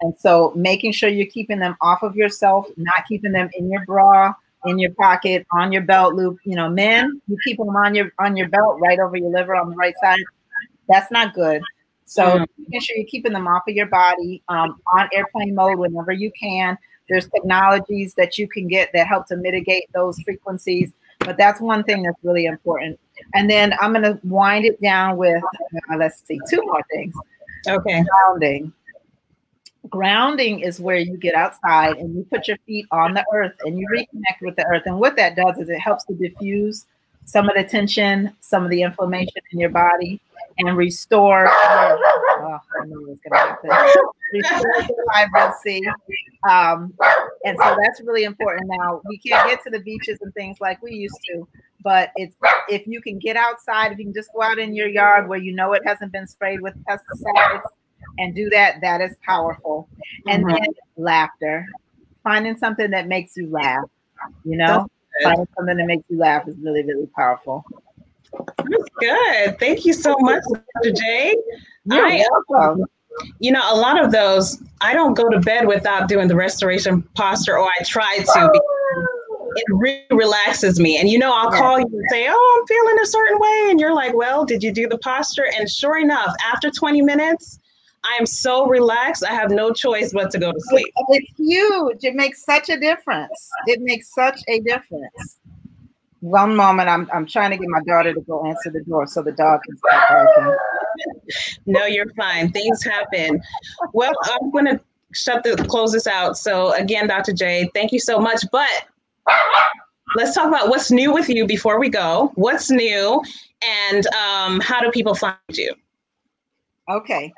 And 0.01 0.13
so 0.17 0.53
making 0.55 0.91
sure 0.91 1.09
you're 1.09 1.27
keeping 1.27 1.59
them 1.59 1.75
off 1.81 2.03
of 2.03 2.15
yourself, 2.15 2.67
not 2.77 3.05
keeping 3.07 3.31
them 3.31 3.49
in 3.55 3.69
your 3.69 3.85
bra, 3.85 4.33
in 4.65 4.77
your 4.77 4.93
pocket, 4.93 5.45
on 5.51 5.71
your 5.71 5.81
belt 5.81 6.13
loop. 6.13 6.37
You 6.43 6.55
know, 6.55 6.69
men, 6.69 7.21
you 7.27 7.37
keep 7.43 7.57
them 7.57 7.69
on 7.69 7.95
your 7.95 8.11
on 8.19 8.37
your 8.37 8.49
belt 8.49 8.79
right 8.79 8.99
over 8.99 9.17
your 9.17 9.31
liver 9.31 9.55
on 9.55 9.69
the 9.69 9.75
right 9.75 9.95
side. 10.01 10.19
That's 10.87 11.11
not 11.11 11.33
good. 11.33 11.61
So 12.11 12.23
mm. 12.23 12.45
making 12.57 12.81
sure 12.81 12.97
you're 12.97 13.07
keeping 13.07 13.31
them 13.31 13.47
off 13.47 13.63
of 13.69 13.73
your 13.73 13.85
body 13.85 14.43
um, 14.49 14.81
on 14.97 15.07
airplane 15.13 15.55
mode 15.55 15.79
whenever 15.79 16.11
you 16.11 16.29
can. 16.37 16.77
There's 17.07 17.29
technologies 17.29 18.13
that 18.15 18.37
you 18.37 18.49
can 18.49 18.67
get 18.67 18.89
that 18.93 19.07
help 19.07 19.27
to 19.27 19.37
mitigate 19.37 19.85
those 19.93 20.19
frequencies, 20.19 20.91
but 21.19 21.37
that's 21.37 21.61
one 21.61 21.85
thing 21.85 22.03
that's 22.03 22.17
really 22.21 22.47
important. 22.47 22.99
And 23.33 23.49
then 23.49 23.73
I'm 23.79 23.93
going 23.93 24.03
to 24.03 24.19
wind 24.25 24.65
it 24.65 24.81
down 24.81 25.15
with, 25.15 25.41
uh, 25.41 25.95
let's 25.95 26.21
see, 26.27 26.37
two 26.49 26.61
more 26.65 26.83
things. 26.91 27.15
Okay. 27.69 28.03
Grounding. 28.03 28.73
Grounding 29.89 30.59
is 30.59 30.81
where 30.81 30.97
you 30.97 31.15
get 31.15 31.33
outside 31.33 31.95
and 31.95 32.13
you 32.13 32.27
put 32.29 32.45
your 32.45 32.57
feet 32.67 32.87
on 32.91 33.13
the 33.13 33.23
earth 33.33 33.53
and 33.63 33.79
you 33.79 33.87
reconnect 33.89 34.41
with 34.41 34.57
the 34.57 34.65
earth. 34.65 34.83
And 34.85 34.99
what 34.99 35.15
that 35.15 35.37
does 35.37 35.57
is 35.59 35.69
it 35.69 35.79
helps 35.79 36.03
to 36.05 36.13
diffuse 36.13 36.87
some 37.25 37.49
of 37.49 37.55
the 37.55 37.63
tension, 37.63 38.35
some 38.39 38.63
of 38.63 38.69
the 38.69 38.81
inflammation 38.81 39.41
in 39.51 39.59
your 39.59 39.69
body 39.69 40.19
and 40.57 40.77
restore. 40.77 41.47
oh, 41.49 42.59
I 42.81 42.85
knew 42.85 43.01
it 43.01 43.09
was 43.09 43.17
going 43.23 43.31
to 43.31 43.37
happen. 43.37 43.69
restore 44.33 45.05
vibrancy. 45.13 45.81
Um, 46.49 46.93
and 47.45 47.57
so 47.57 47.77
that's 47.81 48.01
really 48.01 48.23
important. 48.23 48.69
Now 48.69 49.01
we 49.05 49.17
can't 49.17 49.49
get 49.49 49.63
to 49.63 49.69
the 49.69 49.79
beaches 49.79 50.19
and 50.21 50.33
things 50.33 50.57
like 50.59 50.81
we 50.81 50.93
used 50.93 51.19
to, 51.29 51.47
but 51.83 52.11
it's 52.15 52.35
if 52.69 52.85
you 52.87 53.01
can 53.01 53.19
get 53.19 53.35
outside, 53.35 53.91
if 53.91 53.99
you 53.99 54.05
can 54.05 54.13
just 54.13 54.31
go 54.33 54.41
out 54.41 54.59
in 54.59 54.73
your 54.73 54.87
yard 54.87 55.27
where 55.27 55.39
you 55.39 55.53
know 55.53 55.73
it 55.73 55.81
hasn't 55.85 56.11
been 56.11 56.27
sprayed 56.27 56.61
with 56.61 56.73
pesticides 56.85 57.61
and 58.17 58.35
do 58.35 58.49
that, 58.49 58.81
that 58.81 59.01
is 59.01 59.15
powerful. 59.25 59.87
And 60.27 60.45
mm-hmm. 60.45 60.55
then 60.55 60.67
laughter, 60.97 61.65
finding 62.23 62.57
something 62.57 62.91
that 62.91 63.07
makes 63.07 63.35
you 63.35 63.49
laugh. 63.49 63.85
You 64.45 64.57
know, 64.57 64.87
finding 65.23 65.47
something 65.55 65.77
that 65.77 65.85
makes 65.85 66.03
you 66.09 66.17
laugh 66.17 66.47
is 66.47 66.55
really, 66.61 66.83
really 66.83 67.07
powerful. 67.15 67.65
That's 68.33 68.83
good. 68.99 69.59
Thank 69.59 69.85
you 69.85 69.93
so 69.93 70.15
much, 70.19 70.43
Dr. 70.51 70.91
J. 70.91 71.35
You're 71.85 72.05
I, 72.05 72.19
um, 72.19 72.43
welcome. 72.49 72.85
You 73.39 73.51
know, 73.51 73.61
a 73.73 73.75
lot 73.75 74.03
of 74.03 74.11
those, 74.11 74.61
I 74.79 74.93
don't 74.93 75.13
go 75.13 75.29
to 75.29 75.39
bed 75.39 75.67
without 75.67 76.07
doing 76.07 76.27
the 76.27 76.35
restoration 76.35 77.01
posture, 77.15 77.57
or 77.57 77.67
I 77.67 77.83
try 77.83 78.17
to. 78.17 78.61
It 79.53 79.65
really 79.69 80.05
relaxes 80.11 80.79
me. 80.79 80.97
And 80.97 81.09
you 81.09 81.19
know, 81.19 81.35
I'll 81.35 81.51
call 81.51 81.77
you 81.77 81.85
and 81.85 82.03
say, 82.09 82.27
Oh, 82.29 82.57
I'm 82.57 82.67
feeling 82.67 83.03
a 83.03 83.05
certain 83.05 83.37
way. 83.37 83.67
And 83.69 83.81
you're 83.81 83.93
like, 83.93 84.13
Well, 84.13 84.45
did 84.45 84.63
you 84.63 84.71
do 84.71 84.87
the 84.87 84.97
posture? 84.99 85.45
And 85.59 85.69
sure 85.69 85.99
enough, 85.99 86.33
after 86.53 86.71
20 86.71 87.01
minutes, 87.01 87.59
I 88.03 88.15
am 88.15 88.25
so 88.25 88.65
relaxed. 88.65 89.23
I 89.23 89.33
have 89.33 89.51
no 89.51 89.71
choice 89.71 90.11
but 90.13 90.31
to 90.31 90.39
go 90.39 90.51
to 90.51 90.59
sleep. 90.59 90.91
It's 91.09 91.37
huge. 91.37 92.03
It 92.03 92.15
makes 92.15 92.43
such 92.43 92.69
a 92.69 92.79
difference. 92.79 93.49
It 93.67 93.81
makes 93.81 94.13
such 94.13 94.41
a 94.47 94.59
difference. 94.61 95.37
One 96.21 96.55
moment, 96.55 96.87
I'm 96.87 97.09
I'm 97.13 97.25
trying 97.25 97.51
to 97.51 97.57
get 97.57 97.67
my 97.67 97.81
daughter 97.87 98.13
to 98.13 98.21
go 98.21 98.45
answer 98.47 98.69
the 98.69 98.81
door 98.81 99.07
so 99.07 99.23
the 99.23 99.31
dog 99.31 99.61
can 99.63 99.77
stop 99.77 100.09
barking. 100.09 100.57
no, 101.65 101.85
you're 101.85 102.09
fine. 102.13 102.51
Things 102.51 102.83
happen. 102.83 103.41
Well, 103.93 104.13
I'm 104.23 104.51
gonna 104.51 104.79
shut 105.13 105.43
the 105.43 105.55
close 105.67 105.91
this 105.93 106.07
out. 106.07 106.37
So 106.37 106.73
again, 106.73 107.07
Dr. 107.07 107.33
J, 107.33 107.69
thank 107.73 107.91
you 107.91 107.99
so 107.99 108.19
much. 108.19 108.43
But 108.51 108.69
let's 110.15 110.35
talk 110.35 110.47
about 110.47 110.69
what's 110.69 110.91
new 110.91 111.11
with 111.11 111.27
you 111.27 111.45
before 111.47 111.79
we 111.79 111.89
go. 111.89 112.31
What's 112.35 112.69
new, 112.69 113.23
and 113.63 114.05
um, 114.07 114.59
how 114.59 114.79
do 114.79 114.91
people 114.91 115.15
find 115.15 115.37
you? 115.49 115.73
Okay, 116.89 117.33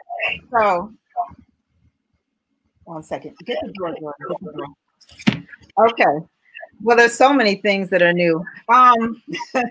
so 0.56 0.94
one 2.86 3.04
second. 3.04 3.36
Okay. 5.80 6.06
Well, 6.82 6.98
there's 6.98 7.14
so 7.14 7.34
many 7.34 7.56
things 7.56 7.90
that 7.90 8.02
are 8.02 8.14
new. 8.14 8.44
Um, 8.68 9.22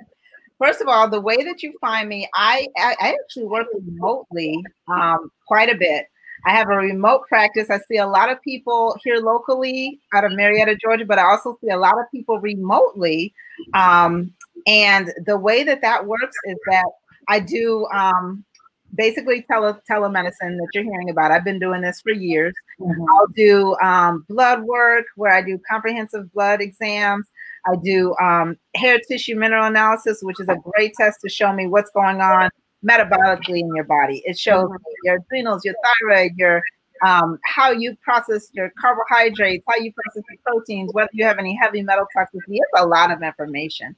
first 0.59 0.81
of 0.81 0.88
all, 0.88 1.09
the 1.09 1.21
way 1.21 1.37
that 1.37 1.62
you 1.62 1.75
find 1.81 2.09
me, 2.09 2.29
I 2.35 2.68
I, 2.79 2.97
I 3.01 3.14
actually 3.23 3.47
work 3.47 3.66
remotely 3.75 4.62
um, 4.88 5.31
quite 5.47 5.68
a 5.68 5.77
bit. 5.77 6.07
I 6.45 6.51
have 6.51 6.68
a 6.68 6.77
remote 6.77 7.23
practice. 7.29 7.71
I 7.71 7.79
see 7.88 7.99
a 7.99 8.07
lot 8.07 8.31
of 8.31 8.42
people 8.42 8.99
here 9.05 9.18
locally 9.18 10.01
out 10.12 10.25
of 10.25 10.33
Marietta, 10.33 10.77
Georgia, 10.77 11.05
but 11.05 11.18
I 11.18 11.31
also 11.31 11.57
see 11.62 11.71
a 11.71 11.77
lot 11.77 11.99
of 12.01 12.11
people 12.11 12.40
remotely. 12.40 13.33
Um, 13.75 14.33
and 14.66 15.12
the 15.25 15.37
way 15.37 15.62
that 15.62 15.83
that 15.83 16.05
works 16.05 16.37
is 16.47 16.57
that 16.66 16.90
I 17.29 17.38
do 17.38 17.87
um, 17.95 18.45
basically 18.94 19.44
tele 19.50 19.74
telemedicine 19.90 20.57
that 20.57 20.68
you're 20.74 20.85
hearing 20.85 21.11
about. 21.11 21.33
I've 21.33 21.44
been 21.44 21.59
doing 21.59 21.83
this 21.83 22.00
for 22.00 22.12
years. 22.12 22.52
Mm-hmm. 22.81 23.02
I'll 23.11 23.26
do 23.35 23.76
um, 23.83 24.24
blood 24.28 24.62
work 24.62 25.07
where 25.16 25.33
I 25.33 25.42
do 25.42 25.59
comprehensive 25.70 26.33
blood 26.33 26.61
exams. 26.61 27.26
I 27.66 27.76
do 27.83 28.14
um, 28.20 28.57
hair 28.74 28.98
tissue 29.09 29.37
mineral 29.37 29.66
analysis, 29.66 30.18
which 30.22 30.40
is 30.40 30.48
a 30.48 30.57
great 30.57 30.94
test 30.94 31.20
to 31.22 31.28
show 31.28 31.52
me 31.52 31.66
what's 31.66 31.90
going 31.90 32.20
on 32.20 32.50
metabolically 32.85 33.61
in 33.61 33.74
your 33.74 33.85
body. 33.85 34.22
It 34.24 34.38
shows 34.38 34.64
mm-hmm. 34.64 34.76
your 35.05 35.16
adrenals, 35.16 35.64
your 35.64 35.74
thyroid, 35.85 36.33
your 36.37 36.62
um, 37.05 37.38
how 37.44 37.72
you 37.72 37.96
process 38.02 38.48
your 38.52 38.72
carbohydrates, 38.81 39.64
how 39.68 39.76
you 39.76 39.92
process 39.92 40.22
your 40.31 40.38
proteins, 40.44 40.92
whether 40.92 41.11
you 41.12 41.24
have 41.24 41.38
any 41.38 41.59
heavy 41.61 41.83
metal 41.83 42.07
toxicity. 42.16 42.59
It's 42.59 42.70
a 42.76 42.87
lot 42.87 43.11
of 43.11 43.22
information. 43.22 43.96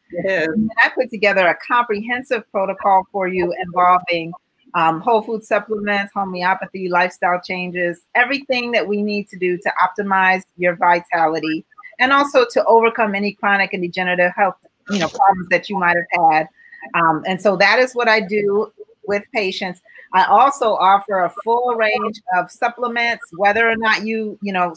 I 0.83 0.91
put 0.95 1.11
together 1.11 1.47
a 1.47 1.57
comprehensive 1.67 2.51
protocol 2.51 3.07
for 3.13 3.29
you 3.29 3.55
involving 3.67 4.33
um, 4.75 5.01
whole 5.01 5.23
food 5.23 5.45
supplements, 5.45 6.13
homeopathy, 6.13 6.89
lifestyle 6.89 7.41
changes, 7.41 8.03
everything 8.15 8.73
that 8.73 8.87
we 8.87 9.03
need 9.03 9.29
to 9.29 9.39
do 9.39 9.57
to 9.59 9.73
optimize 9.83 10.43
your 10.57 10.77
vitality 10.77 11.65
and 12.01 12.13
also 12.13 12.45
to 12.51 12.65
overcome 12.65 13.15
any 13.15 13.33
chronic 13.33 13.73
and 13.73 13.83
degenerative 13.83 14.33
health 14.37 14.57
you 14.91 14.99
know 14.99 15.09
problems 15.09 15.49
that 15.51 15.69
you 15.69 15.79
might 15.79 15.97
have 15.97 16.31
had. 16.33 16.49
Um, 16.95 17.23
and 17.27 17.41
so 17.41 17.57
that 17.57 17.79
is 17.79 17.95
what 17.95 18.09
I 18.09 18.21
do 18.21 18.73
with 19.07 19.23
patients. 19.33 19.81
I 20.13 20.25
also 20.25 20.75
offer 20.75 21.21
a 21.21 21.33
full 21.43 21.75
range 21.75 22.21
of 22.37 22.51
supplements, 22.51 23.25
whether 23.37 23.69
or 23.69 23.77
not 23.77 24.05
you 24.05 24.39
you 24.43 24.53
know 24.53 24.75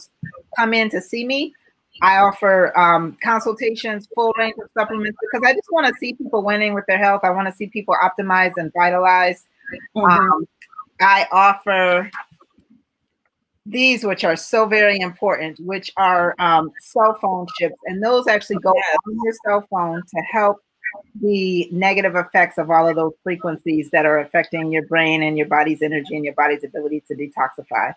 come 0.56 0.74
in 0.74 0.90
to 0.90 1.00
see 1.00 1.24
me. 1.26 1.54
I 2.00 2.18
offer 2.18 2.76
um, 2.78 3.16
consultations, 3.22 4.08
full 4.14 4.32
range 4.38 4.54
of 4.62 4.70
supplements 4.72 5.18
because 5.20 5.46
I 5.48 5.52
just 5.52 5.66
want 5.72 5.88
to 5.88 5.94
see 5.98 6.14
people 6.14 6.44
winning 6.44 6.72
with 6.72 6.84
their 6.86 6.98
health. 6.98 7.22
I 7.24 7.30
want 7.30 7.48
to 7.48 7.54
see 7.54 7.66
people 7.66 7.96
optimize 8.00 8.52
and 8.56 8.72
vitalize 8.72 9.44
Mm-hmm. 9.96 10.00
Um, 10.00 10.46
I 11.00 11.26
offer 11.30 12.10
these, 13.66 14.04
which 14.04 14.24
are 14.24 14.36
so 14.36 14.66
very 14.66 14.98
important, 14.98 15.58
which 15.60 15.92
are 15.96 16.34
um, 16.38 16.70
cell 16.80 17.16
phone 17.20 17.46
chips, 17.58 17.76
and 17.86 18.02
those 18.02 18.26
actually 18.26 18.56
go 18.56 18.70
on 18.70 19.18
your 19.24 19.34
cell 19.44 19.66
phone 19.70 20.02
to 20.02 20.22
help 20.22 20.58
the 21.20 21.68
negative 21.70 22.16
effects 22.16 22.58
of 22.58 22.70
all 22.70 22.88
of 22.88 22.96
those 22.96 23.12
frequencies 23.22 23.90
that 23.90 24.06
are 24.06 24.20
affecting 24.20 24.72
your 24.72 24.86
brain 24.86 25.22
and 25.22 25.36
your 25.36 25.46
body's 25.46 25.82
energy 25.82 26.16
and 26.16 26.24
your 26.24 26.34
body's 26.34 26.64
ability 26.64 27.02
to 27.08 27.14
detoxify. 27.14 27.92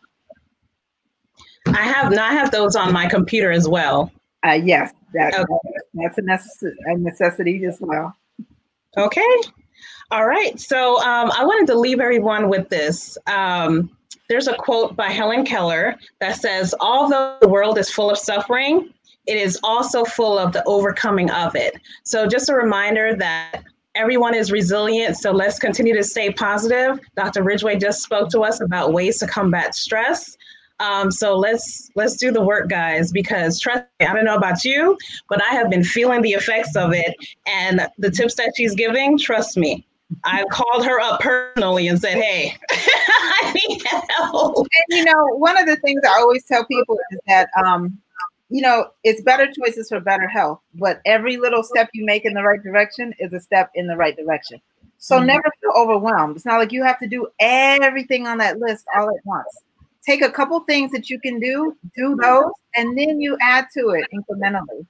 I 1.68 1.82
have 1.84 2.12
I 2.18 2.34
have 2.34 2.52
those 2.52 2.76
on 2.76 2.92
my 2.92 3.08
computer 3.08 3.52
as 3.52 3.68
well. 3.68 4.12
Uh, 4.46 4.60
yes, 4.64 4.92
that, 5.14 5.36
okay. 5.36 5.46
that's 5.94 6.18
a, 6.18 6.22
necess- 6.22 6.74
a 6.86 6.98
necessity 6.98 7.64
as 7.66 7.78
well. 7.80 8.16
Okay. 8.98 9.36
All 10.12 10.28
right. 10.28 10.60
So 10.60 10.98
um, 10.98 11.32
I 11.38 11.46
wanted 11.46 11.68
to 11.68 11.80
leave 11.80 12.02
everyone 12.02 12.50
with 12.50 12.68
this. 12.68 13.18
Um, 13.28 13.90
there's 14.28 14.50
a 14.50 14.56
quote 14.56 14.96
by 14.98 15.08
Helen 15.08 15.46
Keller 15.46 15.96
that 16.20 16.36
says, 16.36 16.76
Although 16.82 17.38
the 17.40 17.48
world 17.48 17.78
is 17.78 17.90
full 17.90 18.12
of 18.12 18.18
suffering, 18.18 18.94
it 19.26 19.38
is 19.38 19.58
also 19.64 20.04
full 20.04 20.38
of 20.38 20.52
the 20.52 20.64
overcoming 20.66 21.32
of 21.32 21.56
it. 21.56 21.80
So 22.04 22.28
just 22.28 22.50
a 22.50 22.54
reminder 22.54 23.16
that 23.16 23.64
everyone 23.96 24.34
is 24.36 24.52
resilient. 24.52 25.16
So 25.16 25.32
let's 25.32 25.60
continue 25.60 25.94
to 25.96 26.04
stay 26.04 26.32
positive. 26.32 27.00
Dr. 27.16 27.44
Ridgeway 27.44 27.78
just 27.78 28.04
spoke 28.04 28.30
to 28.32 28.42
us 28.42 28.60
about 28.60 28.92
ways 28.92 29.18
to 29.20 29.28
combat 29.28 29.76
stress. 29.76 30.36
Um, 30.82 31.12
so 31.12 31.38
let's 31.38 31.90
let's 31.96 32.18
do 32.18 32.32
the 32.32 32.42
work, 32.42 32.68
guys, 32.68 33.12
because 33.12 33.60
trust 33.60 33.86
me, 34.00 34.08
I 34.08 34.14
don't 34.14 34.26
know 34.26 34.36
about 34.36 34.66
you, 34.66 34.98
but 35.30 35.42
I 35.42 35.54
have 35.54 35.70
been 35.70 35.84
feeling 35.84 36.22
the 36.22 36.32
effects 36.32 36.76
of 36.76 36.92
it. 36.92 37.16
And 37.48 37.88
the 37.98 38.10
tips 38.10 38.36
that 38.36 38.54
she's 38.58 38.74
giving, 38.74 39.18
trust 39.18 39.58
me, 39.58 39.86
I 40.24 40.46
called 40.52 40.86
her 40.86 41.00
up 41.00 41.20
personally 41.20 41.88
and 41.88 42.00
said, 42.00 42.22
"Hey, 42.22 42.56
I 42.72 43.54
need 43.54 43.82
help." 43.86 44.58
And 44.58 44.98
you 44.98 45.06
know, 45.06 45.26
one 45.36 45.58
of 45.58 45.66
the 45.66 45.78
things 45.78 46.02
I 46.06 46.20
always 46.20 46.44
tell 46.46 46.66
people 46.66 46.98
is 47.12 47.20
that, 47.28 47.50
um, 47.64 47.98
you 48.50 48.62
know, 48.62 48.88
it's 49.04 49.22
better 49.22 49.48
choices 49.52 49.90
for 49.90 50.00
better 50.00 50.28
health. 50.28 50.60
But 50.76 51.02
every 51.06 51.38
little 51.38 51.64
step 51.64 51.90
you 51.94 52.06
make 52.06 52.26
in 52.26 52.34
the 52.34 52.44
right 52.44 52.62
direction 52.62 53.14
is 53.20 53.34
a 53.34 53.40
step 53.40 53.72
in 53.76 53.88
the 53.88 53.96
right 53.96 54.16
direction. 54.16 54.62
So 54.98 55.18
mm-hmm. 55.18 55.28
never 55.28 55.52
feel 55.60 55.72
overwhelmed. 55.76 56.36
It's 56.36 56.46
not 56.46 56.60
like 56.60 56.72
you 56.72 56.84
have 56.84 57.00
to 57.00 57.08
do 57.08 57.28
everything 57.40 58.28
on 58.28 58.38
that 58.38 58.60
list 58.60 58.86
all 58.96 59.10
at 59.10 59.26
once. 59.26 59.64
Take 60.06 60.22
a 60.22 60.32
couple 60.32 60.60
things 60.62 60.92
that 60.92 61.10
you 61.10 61.20
can 61.20 61.40
do, 61.40 61.76
do 61.96 62.16
those, 62.16 62.52
and 62.76 62.98
then 62.98 63.22
you 63.22 63.38
add 63.42 63.68
to 63.74 63.90
it 63.90 64.08
incrementally. 64.14 64.86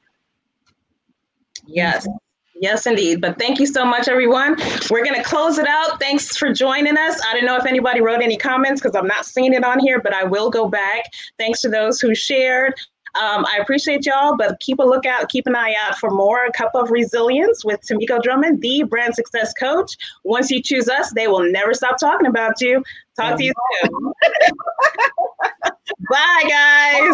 Yes. 1.65 2.08
Yes, 2.56 2.86
indeed. 2.86 3.22
But 3.22 3.40
thank 3.40 3.60
you 3.60 3.66
so 3.66 3.86
much, 3.86 4.08
everyone. 4.08 4.56
We're 4.90 5.04
going 5.04 5.16
to 5.16 5.24
close 5.24 5.58
it 5.58 5.68
out. 5.68 6.00
Thanks 6.00 6.38
for 6.38 6.54
joining 6.54 6.98
us. 6.98 7.20
I 7.28 7.34
don't 7.34 7.46
know 7.46 7.58
if 7.58 7.66
anybody 7.66 8.02
wrote 8.02 8.22
any 8.22 8.38
comments 8.38 8.82
because 8.82 8.96
I'm 8.96 9.08
not 9.08 9.26
seeing 9.26 9.54
it 9.54 9.64
on 9.64 9.80
here, 9.80 10.00
but 10.02 10.14
I 10.14 10.24
will 10.24 10.50
go 10.50 10.68
back. 10.68 11.06
Thanks 11.40 11.62
to 11.62 11.70
those 11.70 12.00
who 12.00 12.14
shared. 12.14 12.74
Um, 13.16 13.46
I 13.46 13.58
appreciate 13.62 14.06
y'all, 14.06 14.38
but 14.38 14.60
keep 14.62 14.80
a 14.80 14.84
lookout, 14.84 15.28
keep 15.28 15.46
an 15.46 15.56
eye 15.56 15.76
out 15.82 15.98
for 15.98 16.10
more 16.10 16.46
A 16.46 16.52
Cup 16.52 16.72
of 16.76 16.92
Resilience 16.92 17.66
with 17.66 17.82
Tamiko 17.82 18.22
Drummond, 18.22 18.62
the 18.62 18.84
brand 18.84 19.16
success 19.16 19.54
coach. 19.54 19.98
Once 20.24 20.50
you 20.50 20.62
choose 20.62 20.88
us, 20.88 21.12
they 21.14 21.28
will 21.28 21.52
never 21.52 21.74
stop 21.74 21.98
talking 22.00 22.28
about 22.28 22.62
you. 22.62 22.82
Talk 23.20 23.38
to 23.38 23.44
you 23.44 23.54
soon. 23.84 24.14
Bye, 26.10 26.44
guys. 26.48 27.14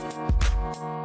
Bye. 0.00 0.32
Thank 0.70 0.98